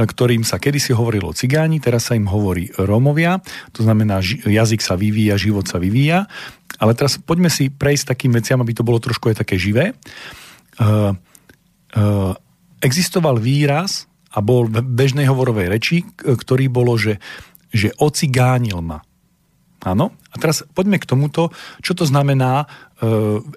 ktorým 0.05 0.47
sa 0.47 0.61
kedysi 0.61 0.95
hovorilo 0.95 1.35
cigáni, 1.35 1.83
teraz 1.83 2.09
sa 2.09 2.17
im 2.17 2.29
hovorí 2.29 2.71
Rómovia, 2.77 3.41
to 3.75 3.85
znamená, 3.85 4.23
jazyk 4.25 4.81
sa 4.81 4.95
vyvíja, 4.95 5.41
život 5.41 5.67
sa 5.67 5.81
vyvíja, 5.81 6.29
ale 6.81 6.93
teraz 6.97 7.21
poďme 7.21 7.53
si 7.53 7.69
prejsť 7.69 8.17
takým 8.17 8.33
veciam, 8.33 8.61
aby 8.63 8.73
to 8.73 8.87
bolo 8.87 9.03
trošku 9.03 9.33
aj 9.33 9.45
také 9.45 9.61
živé. 9.61 9.93
Uh, 10.81 11.13
uh, 11.97 12.33
existoval 12.81 13.37
výraz 13.37 14.09
a 14.33 14.39
bol 14.41 14.71
v 14.71 14.81
bežnej 14.81 15.27
hovorovej 15.29 15.67
reči, 15.69 15.97
ktorý 16.17 16.71
bolo, 16.71 16.95
že, 16.95 17.19
že 17.75 17.91
ocigánil 17.99 18.79
ma. 18.81 19.03
Áno? 19.83 20.13
A 20.31 20.35
teraz 20.37 20.63
poďme 20.77 21.01
k 21.01 21.09
tomuto, 21.09 21.51
čo 21.81 21.97
to 21.97 22.05
znamená, 22.05 22.69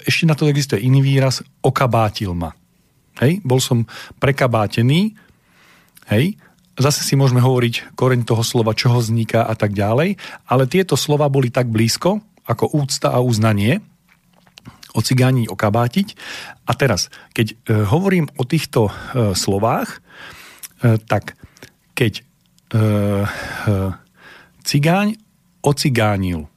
ešte 0.07 0.23
na 0.25 0.33
to 0.33 0.47
existuje 0.47 0.81
iný 0.81 1.03
výraz, 1.03 1.43
okabátil 1.61 2.33
ma. 2.33 2.55
Hej? 3.21 3.43
Bol 3.45 3.61
som 3.61 3.85
prekabátený, 4.17 5.13
Hej? 6.09 6.35
Zase 6.73 7.05
si 7.05 7.13
môžeme 7.13 7.37
hovoriť 7.37 7.93
koreň 7.93 8.25
toho 8.25 8.41
slova, 8.41 8.73
čo 8.73 8.97
vzniká 8.97 9.45
a 9.45 9.53
tak 9.53 9.77
ďalej, 9.77 10.17
ale 10.49 10.63
tieto 10.65 10.97
slova 10.97 11.29
boli 11.29 11.53
tak 11.53 11.69
blízko, 11.69 12.17
ako 12.49 12.73
úcta 12.73 13.13
a 13.13 13.21
uznanie, 13.21 13.79
ocigáni 14.93 15.49
okabátiť. 15.49 16.17
A 16.65 16.71
teraz, 16.77 17.09
keď 17.33 17.53
e, 17.53 17.55
hovorím 17.85 18.29
o 18.37 18.43
týchto 18.45 18.89
e, 18.89 18.91
slovách, 19.33 19.99
e, 20.81 20.97
tak 21.01 21.37
keď 21.93 22.25
cigáň 24.65 25.13
ocigánil, 25.61 26.49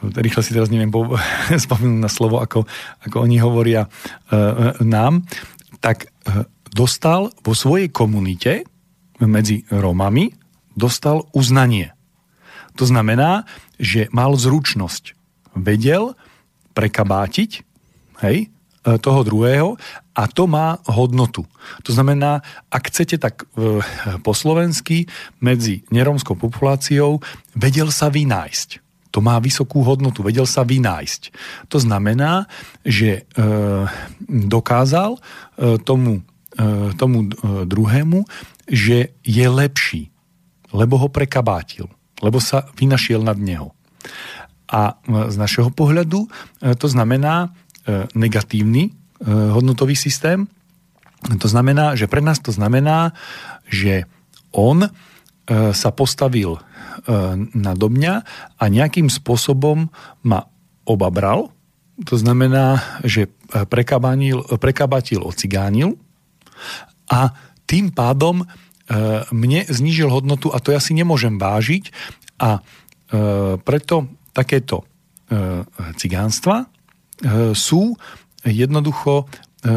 rýchle 0.00 0.40
si 0.40 0.56
teraz 0.56 0.72
neviem 0.72 0.88
spomenúť 1.68 2.00
na 2.00 2.08
slovo, 2.08 2.40
ako, 2.40 2.64
ako 3.04 3.16
oni 3.20 3.36
hovoria 3.44 3.92
nám, 4.80 5.28
tak 5.84 6.08
dostal 6.70 7.34
vo 7.42 7.52
svojej 7.54 7.90
komunite 7.90 8.66
medzi 9.20 9.68
Rómami 9.68 10.32
dostal 10.78 11.28
uznanie. 11.36 11.92
To 12.78 12.88
znamená, 12.88 13.44
že 13.76 14.08
mal 14.14 14.32
zručnosť. 14.38 15.18
Vedel 15.58 16.14
prekabátiť 16.72 17.50
hej, 18.22 18.46
e, 18.46 18.96
toho 19.02 19.20
druhého 19.26 19.74
a 20.14 20.22
to 20.30 20.46
má 20.46 20.78
hodnotu. 20.86 21.44
To 21.82 21.90
znamená, 21.90 22.40
ak 22.70 22.88
chcete 22.88 23.18
tak 23.18 23.44
e, 23.44 23.82
po 24.22 24.32
slovensky 24.32 25.10
medzi 25.42 25.82
neromskou 25.90 26.38
populáciou 26.38 27.18
vedel 27.58 27.90
sa 27.90 28.08
vynájsť. 28.08 28.80
To 29.10 29.18
má 29.18 29.42
vysokú 29.42 29.82
hodnotu, 29.82 30.22
vedel 30.22 30.46
sa 30.46 30.62
vynájsť. 30.62 31.34
To 31.66 31.82
znamená, 31.82 32.46
že 32.86 33.26
e, 33.26 33.42
dokázal 34.30 35.18
e, 35.18 35.20
tomu, 35.82 36.22
tomu 36.96 37.26
e, 37.26 37.28
druhému, 37.64 38.24
že 38.70 39.16
je 39.26 39.46
lepší, 39.48 40.14
lebo 40.70 41.00
ho 41.00 41.08
prekabátil, 41.10 41.90
lebo 42.22 42.38
sa 42.38 42.70
vynašiel 42.78 43.24
nad 43.24 43.36
neho. 43.40 43.74
A 44.70 44.94
e, 44.94 45.28
z 45.28 45.36
našeho 45.36 45.74
pohľadu 45.74 46.24
e, 46.24 46.28
to 46.78 46.86
znamená 46.86 47.50
e, 47.84 48.06
negatívny 48.14 48.94
hodnotový 49.28 49.92
systém. 50.00 50.48
To 51.28 51.44
znamená, 51.44 51.92
že 51.92 52.08
pre 52.08 52.24
nás 52.24 52.40
to 52.40 52.56
znamená, 52.56 53.12
že 53.68 54.08
on 54.48 54.88
sa 55.76 55.90
postavil 55.92 56.56
na 57.52 57.76
mňa 57.76 58.14
a 58.56 58.64
nejakým 58.64 59.12
spôsobom 59.12 59.92
ma 60.24 60.48
obabral. 60.88 61.52
To 62.08 62.16
znamená, 62.16 62.80
že 63.04 63.28
prekabatil, 63.52 65.20
ocigánil 65.20 66.00
a 67.10 67.34
tým 67.66 67.94
pádom 67.94 68.46
mne 69.30 69.70
znížil 69.70 70.10
hodnotu 70.10 70.50
a 70.50 70.58
to 70.58 70.74
ja 70.74 70.82
si 70.82 70.98
nemôžem 70.98 71.38
vážiť 71.38 71.94
a 72.42 72.58
preto 73.62 74.10
takéto 74.34 74.82
cigánstva 75.94 76.66
sú 77.54 77.94
jednoducho 78.44 79.24
e, 79.60 79.68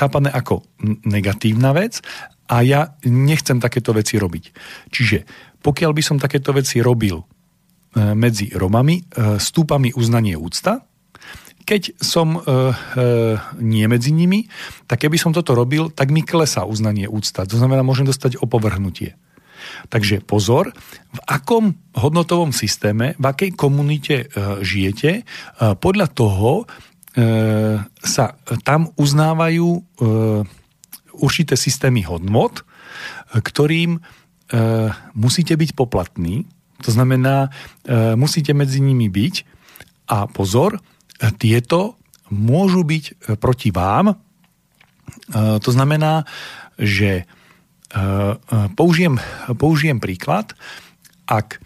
chápané 0.00 0.32
ako 0.32 0.64
negatívna 1.04 1.76
vec 1.76 2.00
a 2.48 2.64
ja 2.64 2.96
nechcem 3.04 3.60
takéto 3.60 3.92
veci 3.92 4.16
robiť. 4.16 4.44
Čiže 4.88 5.18
pokiaľ 5.60 5.92
by 5.92 6.02
som 6.04 6.16
takéto 6.16 6.56
veci 6.56 6.80
robil 6.80 7.20
e, 7.20 7.24
medzi 8.16 8.48
Romami, 8.56 9.04
e, 9.04 9.36
stúpa 9.36 9.76
mi 9.76 9.92
uznanie 9.92 10.36
úcta, 10.38 10.87
keď 11.68 12.00
som 12.00 12.32
e, 12.32 12.40
e, 12.40 12.50
nie 13.60 13.84
medzi 13.84 14.08
nimi, 14.16 14.48
tak 14.88 15.04
keby 15.04 15.20
som 15.20 15.36
toto 15.36 15.52
robil, 15.52 15.92
tak 15.92 16.08
mi 16.08 16.24
klesá 16.24 16.64
uznanie 16.64 17.04
úcta. 17.04 17.44
To 17.44 17.60
znamená, 17.60 17.84
môžem 17.84 18.08
dostať 18.08 18.40
opovrhnutie. 18.40 19.20
Takže 19.92 20.24
pozor, 20.24 20.72
v 21.12 21.20
akom 21.28 21.76
hodnotovom 21.92 22.56
systéme, 22.56 23.12
v 23.20 23.24
akej 23.28 23.52
komunite 23.52 24.24
e, 24.24 24.26
žijete, 24.64 25.10
e, 25.12 25.22
podľa 25.76 26.08
toho 26.08 26.64
E, 27.18 27.22
sa 27.98 28.38
tam 28.62 28.94
uznávajú 28.94 29.68
e, 29.74 29.80
určité 31.18 31.58
systémy 31.58 32.06
hodnot, 32.06 32.62
ktorým 33.34 33.98
e, 33.98 34.00
musíte 35.18 35.58
byť 35.58 35.70
poplatní, 35.74 36.46
to 36.78 36.94
znamená, 36.94 37.50
musíte 38.14 38.54
medzi 38.54 38.78
nimi 38.78 39.10
byť 39.10 39.34
a 40.14 40.30
pozor, 40.30 40.78
tieto 41.38 41.98
môžu 42.30 42.84
byť 42.84 43.34
proti 43.42 43.74
vám. 43.74 44.14
To 45.34 45.70
znamená, 45.72 46.28
že 46.76 47.24
použijem, 48.76 49.16
použijem 49.56 49.98
príklad, 49.98 50.52
ak 51.24 51.58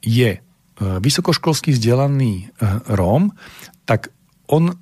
je 0.00 0.30
vysokoškolský 0.78 1.74
vzdelaný 1.74 2.48
Róm, 2.90 3.34
tak 3.84 4.14
on 4.48 4.70
e, 4.70 4.74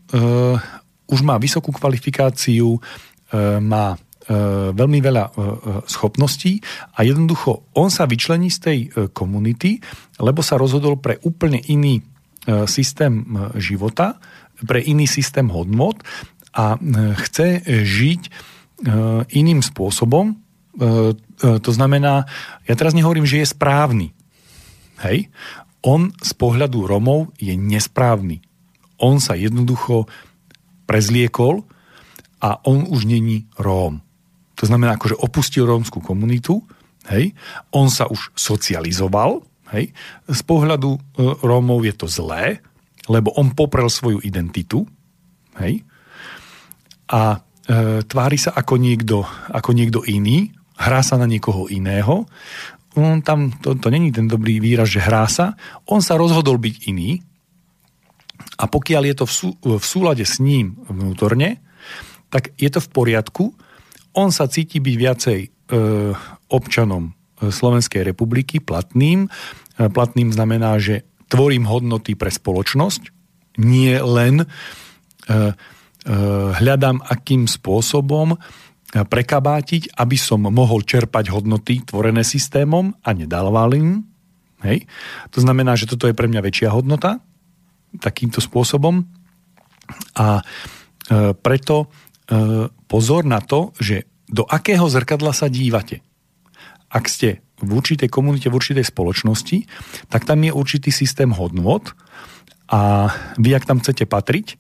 už 1.07 1.21
má 1.23 1.39
vysokú 1.39 1.71
kvalifikáciu, 1.71 2.79
e, 2.79 2.81
má 3.63 3.95
e, 3.95 3.99
veľmi 4.75 4.99
veľa 4.99 5.25
e, 5.27 5.31
e, 5.31 5.43
schopností 5.87 6.59
a 6.99 7.07
jednoducho 7.07 7.71
on 7.79 7.91
sa 7.93 8.11
vyčlení 8.11 8.51
z 8.51 8.59
tej 8.59 8.79
e, 8.79 8.89
komunity, 9.11 9.79
lebo 10.19 10.43
sa 10.43 10.59
rozhodol 10.59 10.99
pre 10.99 11.23
úplne 11.23 11.63
iný 11.71 12.03
e, 12.03 12.05
systém 12.67 13.23
e, 13.23 13.25
života, 13.63 14.19
pre 14.63 14.83
iný 14.83 15.07
systém 15.11 15.47
hodnot 15.51 16.03
a 16.55 16.75
e, 16.75 16.79
chce 17.17 17.63
žiť 17.67 18.21
e, 18.27 18.31
iným 19.39 19.63
spôsobom. 19.63 20.33
E, 20.33 20.35
e, 20.83 21.49
to 21.59 21.71
znamená, 21.75 22.27
ja 22.67 22.75
teraz 22.75 22.95
nehovorím, 22.95 23.27
že 23.27 23.43
je 23.43 23.53
správny. 23.53 24.15
Hej? 25.07 25.31
On 25.83 26.15
z 26.23 26.33
pohľadu 26.39 26.87
Romov 26.87 27.35
je 27.43 27.55
nesprávny 27.59 28.43
on 29.03 29.19
sa 29.19 29.35
jednoducho 29.35 30.07
prezliekol 30.87 31.67
a 32.39 32.63
on 32.71 32.87
už 32.87 33.11
není 33.11 33.51
Róm. 33.59 33.99
To 34.63 34.65
znamená, 34.71 34.95
akože 34.95 35.19
opustil 35.19 35.67
rómskú 35.67 35.99
komunitu, 35.99 36.63
hej, 37.11 37.35
on 37.75 37.91
sa 37.91 38.07
už 38.07 38.31
socializoval, 38.39 39.43
hej, 39.73 39.91
z 40.29 40.41
pohľadu 40.45 40.91
e, 40.95 41.01
Rómov 41.43 41.83
je 41.83 41.95
to 41.97 42.07
zlé, 42.07 42.61
lebo 43.11 43.35
on 43.35 43.57
poprel 43.57 43.91
svoju 43.91 44.23
identitu, 44.23 44.87
hej, 45.59 45.83
a 47.13 47.37
e, 47.37 48.01
tvári 48.07 48.39
sa 48.39 48.55
ako 48.55 48.79
niekto, 48.79 49.27
ako 49.51 49.71
niekto 49.75 50.01
iný, 50.07 50.53
hrá 50.79 51.05
sa 51.05 51.19
na 51.21 51.27
niekoho 51.27 51.69
iného, 51.69 52.25
on 52.93 53.25
tam, 53.25 53.49
to, 53.65 53.73
to 53.81 53.89
není 53.89 54.13
ten 54.13 54.29
dobrý 54.29 54.61
výraz, 54.61 54.93
že 54.93 55.01
hrá 55.01 55.25
sa, 55.25 55.57
on 55.89 56.05
sa 56.05 56.21
rozhodol 56.21 56.61
byť 56.61 56.77
iný, 56.93 57.25
a 58.59 58.65
pokiaľ 58.69 59.03
je 59.11 59.17
to 59.17 59.25
v, 59.27 59.33
sú, 59.33 59.49
v 59.59 59.85
súlade 59.85 60.23
s 60.23 60.39
ním 60.39 60.79
vnútorne, 60.87 61.63
tak 62.31 62.55
je 62.57 62.71
to 62.71 62.81
v 62.81 62.89
poriadku. 62.95 63.45
On 64.15 64.29
sa 64.31 64.47
cíti 64.49 64.79
byť 64.79 64.95
viacej 64.97 65.39
e, 65.43 65.49
občanom 66.53 67.11
e, 67.11 67.51
Slovenskej 67.51 68.07
republiky, 68.07 68.61
platným. 68.63 69.29
E, 69.79 69.89
platným 69.89 70.33
znamená, 70.33 70.77
že 70.77 71.07
tvorím 71.33 71.65
hodnoty 71.65 72.13
pre 72.13 72.29
spoločnosť, 72.29 73.09
nie 73.61 73.97
len 74.01 74.45
e, 74.45 74.47
e, 75.29 75.45
hľadám, 76.57 77.01
akým 77.05 77.49
spôsobom 77.49 78.37
prekabátiť, 78.93 79.97
aby 79.97 80.21
som 80.21 80.45
mohol 80.53 80.85
čerpať 80.85 81.33
hodnoty 81.33 81.81
tvorené 81.81 82.21
systémom 82.29 82.93
a 83.01 83.17
nedával 83.17 83.73
im. 83.73 84.05
Hej. 84.61 84.85
To 85.33 85.41
znamená, 85.41 85.81
že 85.81 85.89
toto 85.89 86.05
je 86.05 86.13
pre 86.13 86.29
mňa 86.29 86.45
väčšia 86.45 86.69
hodnota, 86.69 87.17
takýmto 88.05 88.45
spôsobom. 88.45 89.09
A 90.13 90.45
preto 91.41 91.89
pozor 92.85 93.25
na 93.25 93.41
to, 93.41 93.73
že 93.81 94.05
do 94.29 94.45
akého 94.45 94.85
zrkadla 94.85 95.33
sa 95.33 95.49
dívate. 95.49 96.05
Ak 96.93 97.09
ste 97.09 97.41
v 97.63 97.71
určitej 97.71 98.11
komunite, 98.11 98.51
v 98.51 98.59
určitej 98.59 98.85
spoločnosti, 98.85 99.65
tak 100.11 100.27
tam 100.27 100.43
je 100.43 100.51
určitý 100.51 100.91
systém 100.91 101.31
hodnot 101.31 101.95
a 102.67 103.13
vy, 103.39 103.55
ak 103.55 103.65
tam 103.65 103.79
chcete 103.79 104.05
patriť, 104.11 104.59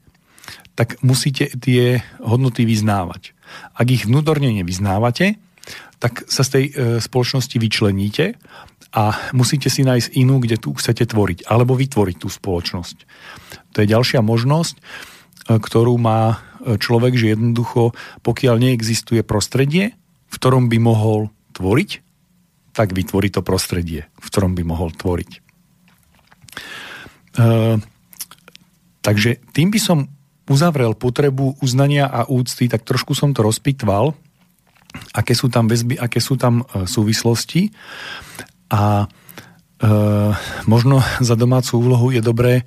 tak 0.72 1.02
musíte 1.04 1.52
tie 1.58 2.00
hodnoty 2.22 2.64
vyznávať. 2.64 3.36
Ak 3.76 3.86
ich 3.92 4.08
vnútorne 4.08 4.48
nevyznávate, 4.48 5.36
tak 6.00 6.26
sa 6.26 6.42
z 6.42 6.48
tej 6.50 6.64
e, 6.66 6.72
spoločnosti 6.98 7.56
vyčleníte 7.60 8.34
a 8.92 9.14
musíte 9.30 9.70
si 9.70 9.86
nájsť 9.86 10.18
inú, 10.18 10.42
kde 10.42 10.58
tu 10.58 10.74
chcete 10.74 11.06
tvoriť, 11.06 11.46
alebo 11.46 11.78
vytvoriť 11.78 12.16
tú 12.18 12.26
spoločnosť. 12.26 12.96
To 13.72 13.76
je 13.78 13.86
ďalšia 13.86 14.18
možnosť, 14.24 14.74
e, 14.74 14.82
ktorú 15.62 15.94
má 16.02 16.22
e, 16.34 16.36
človek, 16.80 17.14
že 17.14 17.38
jednoducho, 17.38 17.94
pokiaľ 18.26 18.58
neexistuje 18.58 19.22
prostredie, 19.22 19.94
v 20.26 20.34
ktorom 20.34 20.66
by 20.66 20.78
mohol 20.82 21.30
tvoriť, 21.54 22.11
tak 22.72 22.96
vytvorí 22.96 23.28
to 23.28 23.44
prostredie, 23.44 24.08
v 24.16 24.26
ktorom 24.26 24.56
by 24.56 24.64
mohol 24.64 24.88
tvoriť. 24.92 25.30
E, 25.32 25.40
takže 29.04 29.30
tým 29.52 29.68
by 29.68 29.80
som 29.80 30.08
uzavrel 30.48 30.96
potrebu 30.96 31.60
uznania 31.60 32.08
a 32.08 32.26
úcty, 32.26 32.66
tak 32.66 32.82
trošku 32.82 33.12
som 33.12 33.36
to 33.36 33.44
rozpitval, 33.44 34.16
aké 35.12 35.32
sú 35.32 35.48
tam 35.48 35.68
väzby, 35.68 36.00
aké 36.00 36.20
sú 36.20 36.36
tam 36.40 36.64
e, 36.64 36.88
súvislosti. 36.88 37.72
A 38.72 39.04
e, 39.04 39.06
možno 40.64 41.04
za 41.28 41.36
domácu 41.36 41.76
úlohu 41.76 42.08
je 42.12 42.24
dobré 42.24 42.54
e, 42.60 42.64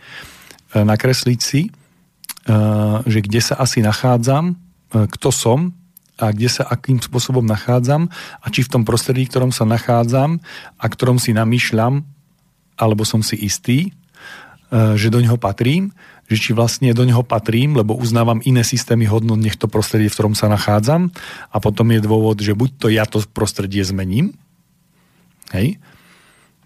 nakresliť 0.85 1.39
si, 1.41 1.61
e, 1.65 1.69
že 3.05 3.19
kde 3.25 3.41
sa 3.41 3.57
asi 3.57 3.81
nachádzam, 3.81 4.57
kto 4.95 5.27
som 5.27 5.75
a 6.15 6.31
kde 6.31 6.47
sa 6.47 6.63
akým 6.63 7.03
spôsobom 7.03 7.43
nachádzam 7.43 8.07
a 8.39 8.45
či 8.47 8.63
v 8.63 8.71
tom 8.71 8.83
prostredí, 8.87 9.27
v 9.27 9.31
ktorom 9.35 9.51
sa 9.51 9.67
nachádzam 9.67 10.39
a 10.79 10.85
ktorom 10.87 11.19
si 11.19 11.35
namýšľam, 11.35 12.07
alebo 12.79 13.03
som 13.03 13.19
si 13.19 13.35
istý, 13.35 13.91
e, 13.91 14.95
že 14.95 15.11
do 15.11 15.19
neho 15.19 15.35
patrím, 15.35 15.91
že 16.25 16.39
či 16.39 16.51
vlastne 16.57 16.89
do 16.95 17.05
neho 17.05 17.21
patrím, 17.21 17.77
lebo 17.77 17.93
uznávam 17.93 18.41
iné 18.47 18.65
systémy 18.65 19.05
hodnot, 19.05 19.37
nech 19.37 19.59
to 19.59 19.69
prostredie, 19.69 20.09
v 20.09 20.15
ktorom 20.15 20.33
sa 20.33 20.49
nachádzam 20.49 21.11
a 21.51 21.57
potom 21.61 21.91
je 21.93 22.01
dôvod, 22.01 22.39
že 22.39 22.57
buď 22.57 22.69
to 22.79 22.87
ja 22.89 23.05
to 23.05 23.21
prostredie 23.29 23.83
zmením, 23.83 24.33
hej, 25.53 25.77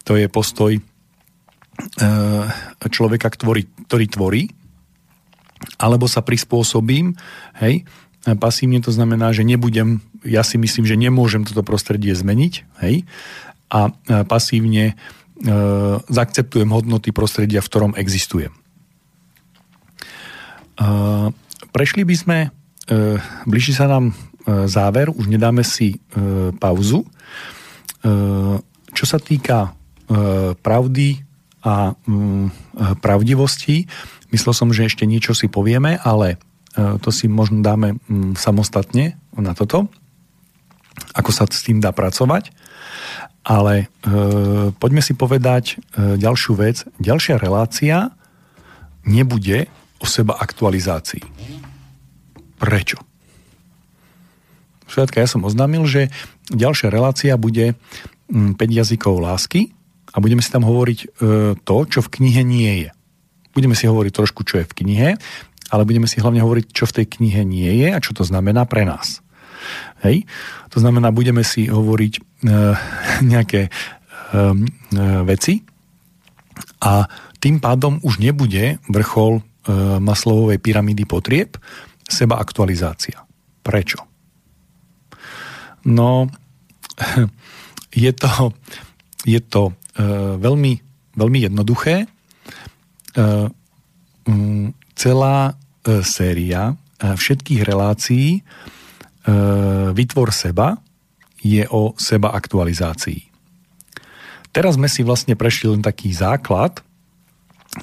to 0.08 0.16
je 0.16 0.30
postoj 0.32 0.78
e, 0.78 0.82
človeka, 2.88 3.28
ktorý, 3.30 3.68
ktorý 3.90 4.06
tvorí. 4.10 4.44
alebo 5.76 6.08
sa 6.08 6.24
prispôsobím, 6.24 7.20
hej, 7.60 7.84
pasívne 8.26 8.84
to 8.84 8.92
znamená, 8.92 9.32
že 9.32 9.48
nebudem, 9.48 10.04
ja 10.28 10.44
si 10.44 10.60
myslím, 10.60 10.84
že 10.84 11.00
nemôžem 11.00 11.48
toto 11.48 11.64
prostredie 11.64 12.12
zmeniť, 12.12 12.54
hej, 12.84 13.08
a 13.70 13.94
pasívne 14.26 14.86
e, 14.92 14.94
zaakceptujem 16.10 16.74
hodnoty 16.74 17.14
prostredia, 17.14 17.62
v 17.62 17.70
ktorom 17.70 17.94
existujem. 17.94 18.50
E, 18.50 18.58
prešli 21.70 22.02
by 22.02 22.16
sme, 22.18 22.38
e, 22.90 23.22
blíži 23.46 23.78
sa 23.78 23.86
nám 23.86 24.12
e, 24.12 24.14
záver, 24.66 25.14
už 25.14 25.30
nedáme 25.30 25.62
si 25.62 25.96
e, 25.96 25.98
pauzu. 26.58 27.06
E, 27.06 27.08
čo 28.90 29.06
sa 29.06 29.22
týka 29.22 29.70
e, 29.70 29.72
pravdy 30.58 31.22
a 31.62 31.94
mm, 31.94 32.46
pravdivosti, 33.04 33.86
myslel 34.32 34.54
som, 34.56 34.72
že 34.72 34.88
ešte 34.88 35.04
niečo 35.04 35.36
si 35.36 35.52
povieme, 35.52 36.00
ale 36.02 36.36
e, 36.36 36.38
to 36.78 37.10
si 37.10 37.26
možno 37.26 37.66
dáme 37.66 37.98
mm, 37.98 38.38
samostatne 38.38 39.18
na 39.34 39.58
toto, 39.58 39.90
ako 41.16 41.32
sa 41.34 41.50
s 41.50 41.66
tým 41.66 41.82
dá 41.82 41.90
pracovať. 41.96 42.54
Ale 43.42 43.88
e, 43.88 44.10
poďme 44.78 45.02
si 45.02 45.16
povedať 45.16 45.80
e, 45.96 46.16
ďalšiu 46.20 46.54
vec. 46.60 46.86
Ďalšia 47.02 47.40
relácia 47.40 48.14
nebude 49.08 49.72
o 49.98 50.06
seba 50.06 50.38
aktualizácii. 50.38 51.24
Prečo? 52.60 53.00
Všetka, 54.92 55.24
ja 55.24 55.30
som 55.30 55.48
oznámil, 55.48 55.88
že 55.88 56.12
ďalšia 56.52 56.92
relácia 56.92 57.40
bude 57.40 57.74
5 58.30 58.54
mm, 58.54 58.54
jazykov 58.60 59.24
lásky 59.24 59.72
a 60.14 60.20
budeme 60.20 60.44
si 60.44 60.52
tam 60.52 60.66
hovoriť 60.66 61.00
to, 61.64 61.76
čo 61.86 62.00
v 62.02 62.12
knihe 62.18 62.42
nie 62.42 62.86
je. 62.86 62.90
Budeme 63.54 63.78
si 63.78 63.86
hovoriť 63.86 64.14
trošku, 64.14 64.42
čo 64.42 64.62
je 64.62 64.66
v 64.66 64.74
knihe, 64.74 65.10
ale 65.70 65.86
budeme 65.86 66.10
si 66.10 66.22
hlavne 66.22 66.42
hovoriť, 66.42 66.66
čo 66.74 66.90
v 66.90 66.96
tej 67.02 67.06
knihe 67.18 67.42
nie 67.46 67.70
je 67.86 67.90
a 67.94 68.02
čo 68.02 68.14
to 68.14 68.26
znamená 68.26 68.66
pre 68.66 68.86
nás. 68.86 69.22
Hej? 70.02 70.26
To 70.74 70.82
znamená, 70.82 71.14
budeme 71.14 71.46
si 71.46 71.70
hovoriť 71.70 72.14
e, 72.18 72.22
nejaké 73.32 73.62
e, 73.68 73.70
e, 73.70 74.42
veci 75.26 75.62
a 76.84 77.06
tým 77.40 77.64
pádom 77.64 78.04
už 78.04 78.20
nebude 78.20 78.84
vrchol 78.88 79.40
e, 79.40 79.42
maslovovej 80.00 80.60
pyramídy 80.60 81.08
potrieb 81.08 81.56
seba 82.04 82.42
aktualizácia. 82.42 83.24
Prečo? 83.64 84.04
No, 85.88 86.28
je 87.96 88.12
to, 88.12 88.52
je 89.24 89.40
to 89.40 89.72
e, 89.72 89.74
veľmi, 90.40 90.74
veľmi 91.16 91.40
jednoduché. 91.48 92.04
E, 92.04 92.08
celá 95.00 95.56
e, 95.88 96.04
séria 96.04 96.76
e, 96.76 97.16
všetkých 97.16 97.64
relácií 97.64 98.28
e, 98.36 98.42
Vytvor 99.96 100.36
seba 100.36 100.76
je 101.40 101.64
o 101.72 101.96
seba 101.96 102.36
aktualizácii. 102.36 103.32
Teraz 104.52 104.76
sme 104.76 104.92
si 104.92 105.08
vlastne 105.08 105.40
prešli 105.40 105.72
len 105.72 105.80
taký 105.80 106.12
základ, 106.12 106.84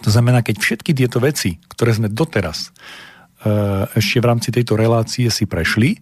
to 0.05 0.13
znamená, 0.13 0.45
keď 0.45 0.61
všetky 0.61 0.93
tieto 0.93 1.23
veci, 1.23 1.57
ktoré 1.73 1.97
sme 1.97 2.13
doteraz 2.13 2.69
e, 2.69 3.89
ešte 3.97 4.21
v 4.21 4.29
rámci 4.29 4.53
tejto 4.53 4.77
relácie 4.77 5.33
si 5.33 5.49
prešli, 5.49 5.97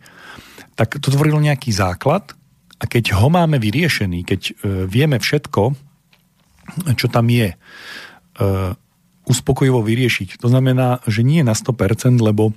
tak 0.74 0.98
to 0.98 1.14
tvorilo 1.14 1.38
nejaký 1.38 1.70
základ 1.70 2.34
a 2.82 2.84
keď 2.90 3.14
ho 3.14 3.30
máme 3.30 3.62
vyriešený, 3.62 4.26
keď 4.26 4.40
e, 4.50 4.52
vieme 4.90 5.22
všetko, 5.22 5.62
čo 6.98 7.06
tam 7.12 7.28
je, 7.28 7.54
uspokojivo 9.24 9.80
vyriešiť. 9.80 10.40
To 10.40 10.48
znamená, 10.52 11.00
že 11.08 11.24
nie 11.24 11.40
na 11.40 11.56
100%, 11.56 12.20
lebo 12.20 12.50
e, 12.50 12.54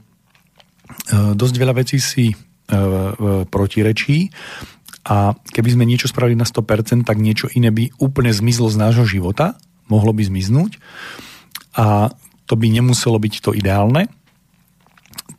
dosť 1.35 1.55
veľa 1.57 1.73
vecí 1.79 1.99
si 1.99 2.35
protirečí 3.47 4.27
a 5.07 5.31
keby 5.55 5.69
sme 5.71 5.87
niečo 5.87 6.11
spravili 6.11 6.35
na 6.35 6.43
100%, 6.43 7.07
tak 7.07 7.15
niečo 7.15 7.47
iné 7.55 7.71
by 7.71 7.95
úplne 7.95 8.35
zmizlo 8.35 8.67
z 8.67 8.75
nášho 8.75 9.07
života, 9.07 9.55
mohlo 9.87 10.11
by 10.11 10.27
zmiznúť 10.27 10.75
a 11.79 12.11
to 12.43 12.59
by 12.59 12.67
nemuselo 12.67 13.15
byť 13.15 13.33
to 13.39 13.55
ideálne, 13.55 14.11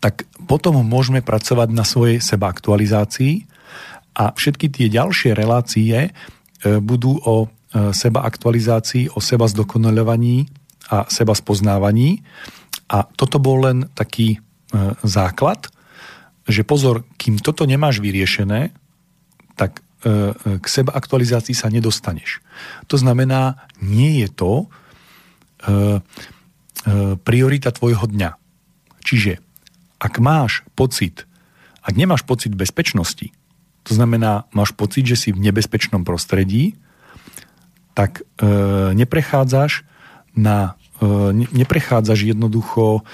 tak 0.01 0.25
potom 0.49 0.81
môžeme 0.81 1.21
pracovať 1.21 1.69
na 1.75 1.85
svojej 1.85 2.23
seba 2.23 2.49
aktualizácii 2.49 3.45
a 4.17 4.33
všetky 4.33 4.73
tie 4.73 4.87
ďalšie 4.89 5.37
relácie 5.37 6.09
e, 6.09 6.11
budú 6.81 7.19
o 7.21 7.45
e, 7.45 7.93
seba 7.93 8.25
aktualizácii, 8.25 9.13
o 9.13 9.21
seba 9.21 9.51
zdokonaľovaní 9.51 10.49
a 10.89 11.05
seba 11.13 11.37
spoznávaní. 11.37 12.25
A 12.89 13.05
toto 13.05 13.37
bol 13.37 13.69
len 13.69 13.79
taký 13.93 14.37
e, 14.37 14.39
základ, 15.05 15.69
že 16.49 16.65
pozor, 16.65 17.05
kým 17.21 17.37
toto 17.37 17.69
nemáš 17.69 18.01
vyriešené, 18.01 18.73
tak 19.53 19.85
k 20.39 20.67
seba 20.71 20.95
aktualizácii 20.95 21.59
sa 21.59 21.67
nedostaneš. 21.75 22.39
To 22.87 22.95
znamená, 22.95 23.67
nie 23.83 24.23
je 24.23 24.29
to 24.31 24.53
priorita 27.27 27.75
tvojho 27.75 28.07
dňa. 28.07 28.31
Čiže 29.03 29.43
ak 29.99 30.23
máš 30.23 30.63
pocit, 30.79 31.27
ak 31.83 31.99
nemáš 31.99 32.23
pocit 32.23 32.55
bezpečnosti, 32.55 33.35
to 33.83 33.93
znamená, 33.97 34.47
máš 34.55 34.71
pocit, 34.77 35.03
že 35.03 35.17
si 35.17 35.29
v 35.35 35.43
nebezpečnom 35.43 36.07
prostredí, 36.07 36.79
tak 37.97 38.23
e, 38.23 38.95
neprechádzaš 38.95 39.83
na, 40.37 40.75
e, 41.01 41.33
neprechádzaš 41.53 42.35
jednoducho 42.35 43.07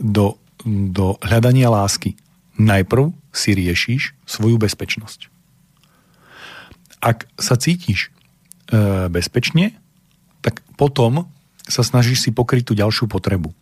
do, 0.00 0.40
do 0.64 1.20
hľadania 1.22 1.70
lásky. 1.70 2.16
Najprv 2.56 3.12
si 3.30 3.52
riešiš 3.52 4.16
svoju 4.24 4.56
bezpečnosť. 4.56 5.28
Ak 7.04 7.28
sa 7.36 7.54
cítiš 7.60 8.08
e, 8.72 9.06
bezpečne, 9.12 9.76
tak 10.40 10.64
potom 10.80 11.28
sa 11.66 11.82
snažíš 11.82 12.24
si 12.24 12.30
pokryť 12.32 12.64
tú 12.70 12.72
ďalšiu 12.78 13.10
potrebu. 13.10 13.52
E, 13.52 13.56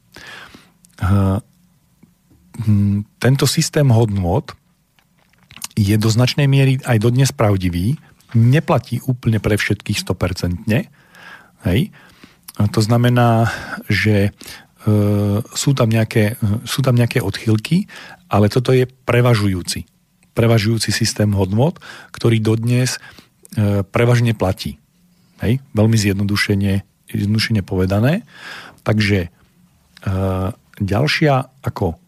tento 3.19 3.47
systém 3.51 3.91
hodnot 3.91 4.55
je 5.75 5.95
do 5.99 6.07
značnej 6.07 6.47
miery 6.47 6.79
aj 6.87 7.03
dodnes 7.03 7.35
pravdivý, 7.35 7.99
neplatí 8.35 9.03
úplne 9.03 9.43
pre 9.43 9.59
všetkých 9.59 9.99
100%. 10.07 10.71
Hej? 11.67 11.81
To 12.55 12.81
znamená, 12.81 13.51
že 13.91 14.31
e, 14.31 14.31
sú, 15.43 15.71
tam 15.75 15.91
nejaké, 15.91 16.39
sú 16.63 16.87
tam 16.87 16.95
nejaké 16.95 17.19
odchylky, 17.19 17.91
ale 18.31 18.47
toto 18.47 18.71
je 18.71 18.87
prevažujúci. 18.87 19.91
Prevažujúci 20.39 20.95
systém 20.95 21.31
hodnot, 21.35 21.83
ktorý 22.15 22.39
dodnes 22.39 23.03
e, 23.59 23.83
prevažne 23.83 24.39
platí. 24.39 24.79
Hej? 25.43 25.59
Veľmi 25.75 25.99
zjednodušene, 25.99 26.87
zjednodušene 27.11 27.67
povedané. 27.67 28.23
Takže 28.87 29.27
e, 29.27 29.29
ďalšia 30.79 31.35
ako 31.59 31.99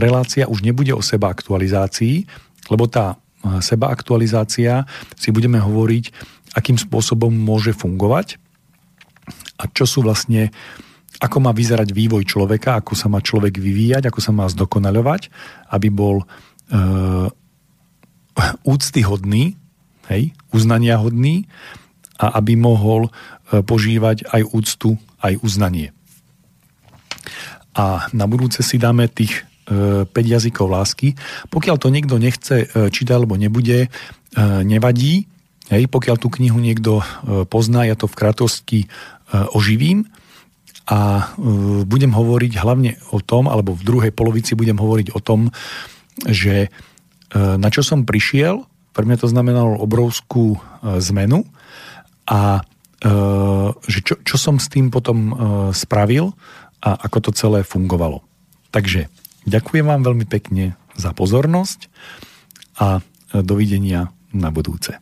relácia 0.00 0.48
už 0.48 0.64
nebude 0.64 0.96
o 0.96 1.04
seba 1.04 1.28
aktualizácii, 1.28 2.24
lebo 2.72 2.90
tá 2.90 3.20
seba 3.62 3.94
aktualizácia 3.94 4.82
si 5.14 5.30
budeme 5.30 5.62
hovoriť, 5.62 6.10
akým 6.58 6.74
spôsobom 6.74 7.30
môže 7.30 7.70
fungovať 7.70 8.42
a 9.58 9.62
čo 9.66 9.84
sú 9.84 10.06
vlastne, 10.06 10.54
ako 11.18 11.42
má 11.42 11.50
vyzerať 11.50 11.90
vývoj 11.90 12.22
človeka, 12.22 12.78
ako 12.78 12.94
sa 12.94 13.10
má 13.10 13.18
človek 13.18 13.58
vyvíjať, 13.58 14.06
ako 14.06 14.20
sa 14.22 14.30
má 14.30 14.46
zdokonaľovať, 14.46 15.22
aby 15.74 15.88
bol 15.90 16.22
e, 16.22 16.26
úctyhodný, 18.62 19.58
hej, 20.06 20.22
uznania 20.54 21.02
hodný 21.02 21.50
a 22.22 22.38
aby 22.38 22.54
mohol 22.54 23.10
e, 23.10 23.60
požívať 23.66 24.30
aj 24.30 24.42
úctu, 24.54 24.94
aj 25.18 25.42
uznanie. 25.42 25.90
A 27.74 28.06
na 28.14 28.26
budúce 28.30 28.62
si 28.62 28.78
dáme 28.78 29.06
tých 29.10 29.46
5 29.68 30.10
jazykov 30.16 30.66
lásky. 30.72 31.14
Pokiaľ 31.52 31.76
to 31.76 31.92
niekto 31.92 32.16
nechce 32.16 32.72
čítať 32.72 33.14
alebo 33.14 33.36
nebude, 33.36 33.92
nevadí. 34.64 35.28
Hej, 35.68 35.92
pokiaľ 35.92 36.16
tú 36.16 36.32
knihu 36.40 36.56
niekto 36.56 37.04
pozná, 37.52 37.84
ja 37.84 37.92
to 37.92 38.08
v 38.08 38.16
krátkosti 38.16 38.80
oživím 39.32 40.08
a 40.88 41.32
budem 41.84 42.12
hovoriť 42.16 42.52
hlavne 42.58 42.96
o 43.12 43.20
tom, 43.20 43.46
alebo 43.46 43.76
v 43.76 43.84
druhej 43.84 44.12
polovici 44.12 44.56
budem 44.56 44.80
hovoriť 44.80 45.12
o 45.12 45.20
tom, 45.20 45.52
že 46.24 46.72
na 47.36 47.68
čo 47.68 47.84
som 47.84 48.08
prišiel, 48.08 48.64
pre 48.96 49.04
mňa 49.04 49.20
to 49.20 49.28
znamenalo 49.28 49.78
obrovskú 49.78 50.56
zmenu 50.82 51.44
a 52.24 52.64
že 53.84 54.00
čo, 54.00 54.16
čo 54.24 54.36
som 54.40 54.56
s 54.56 54.72
tým 54.72 54.88
potom 54.88 55.36
spravil 55.76 56.32
a 56.80 56.96
ako 57.04 57.28
to 57.28 57.30
celé 57.36 57.60
fungovalo. 57.62 58.24
Takže 58.72 59.12
Ďakujem 59.48 59.88
vám 59.88 60.04
veľmi 60.04 60.28
pekne 60.28 60.76
za 60.92 61.16
pozornosť 61.16 61.88
a 62.84 63.00
dovidenia 63.32 64.12
na 64.36 64.52
budúce. 64.52 65.00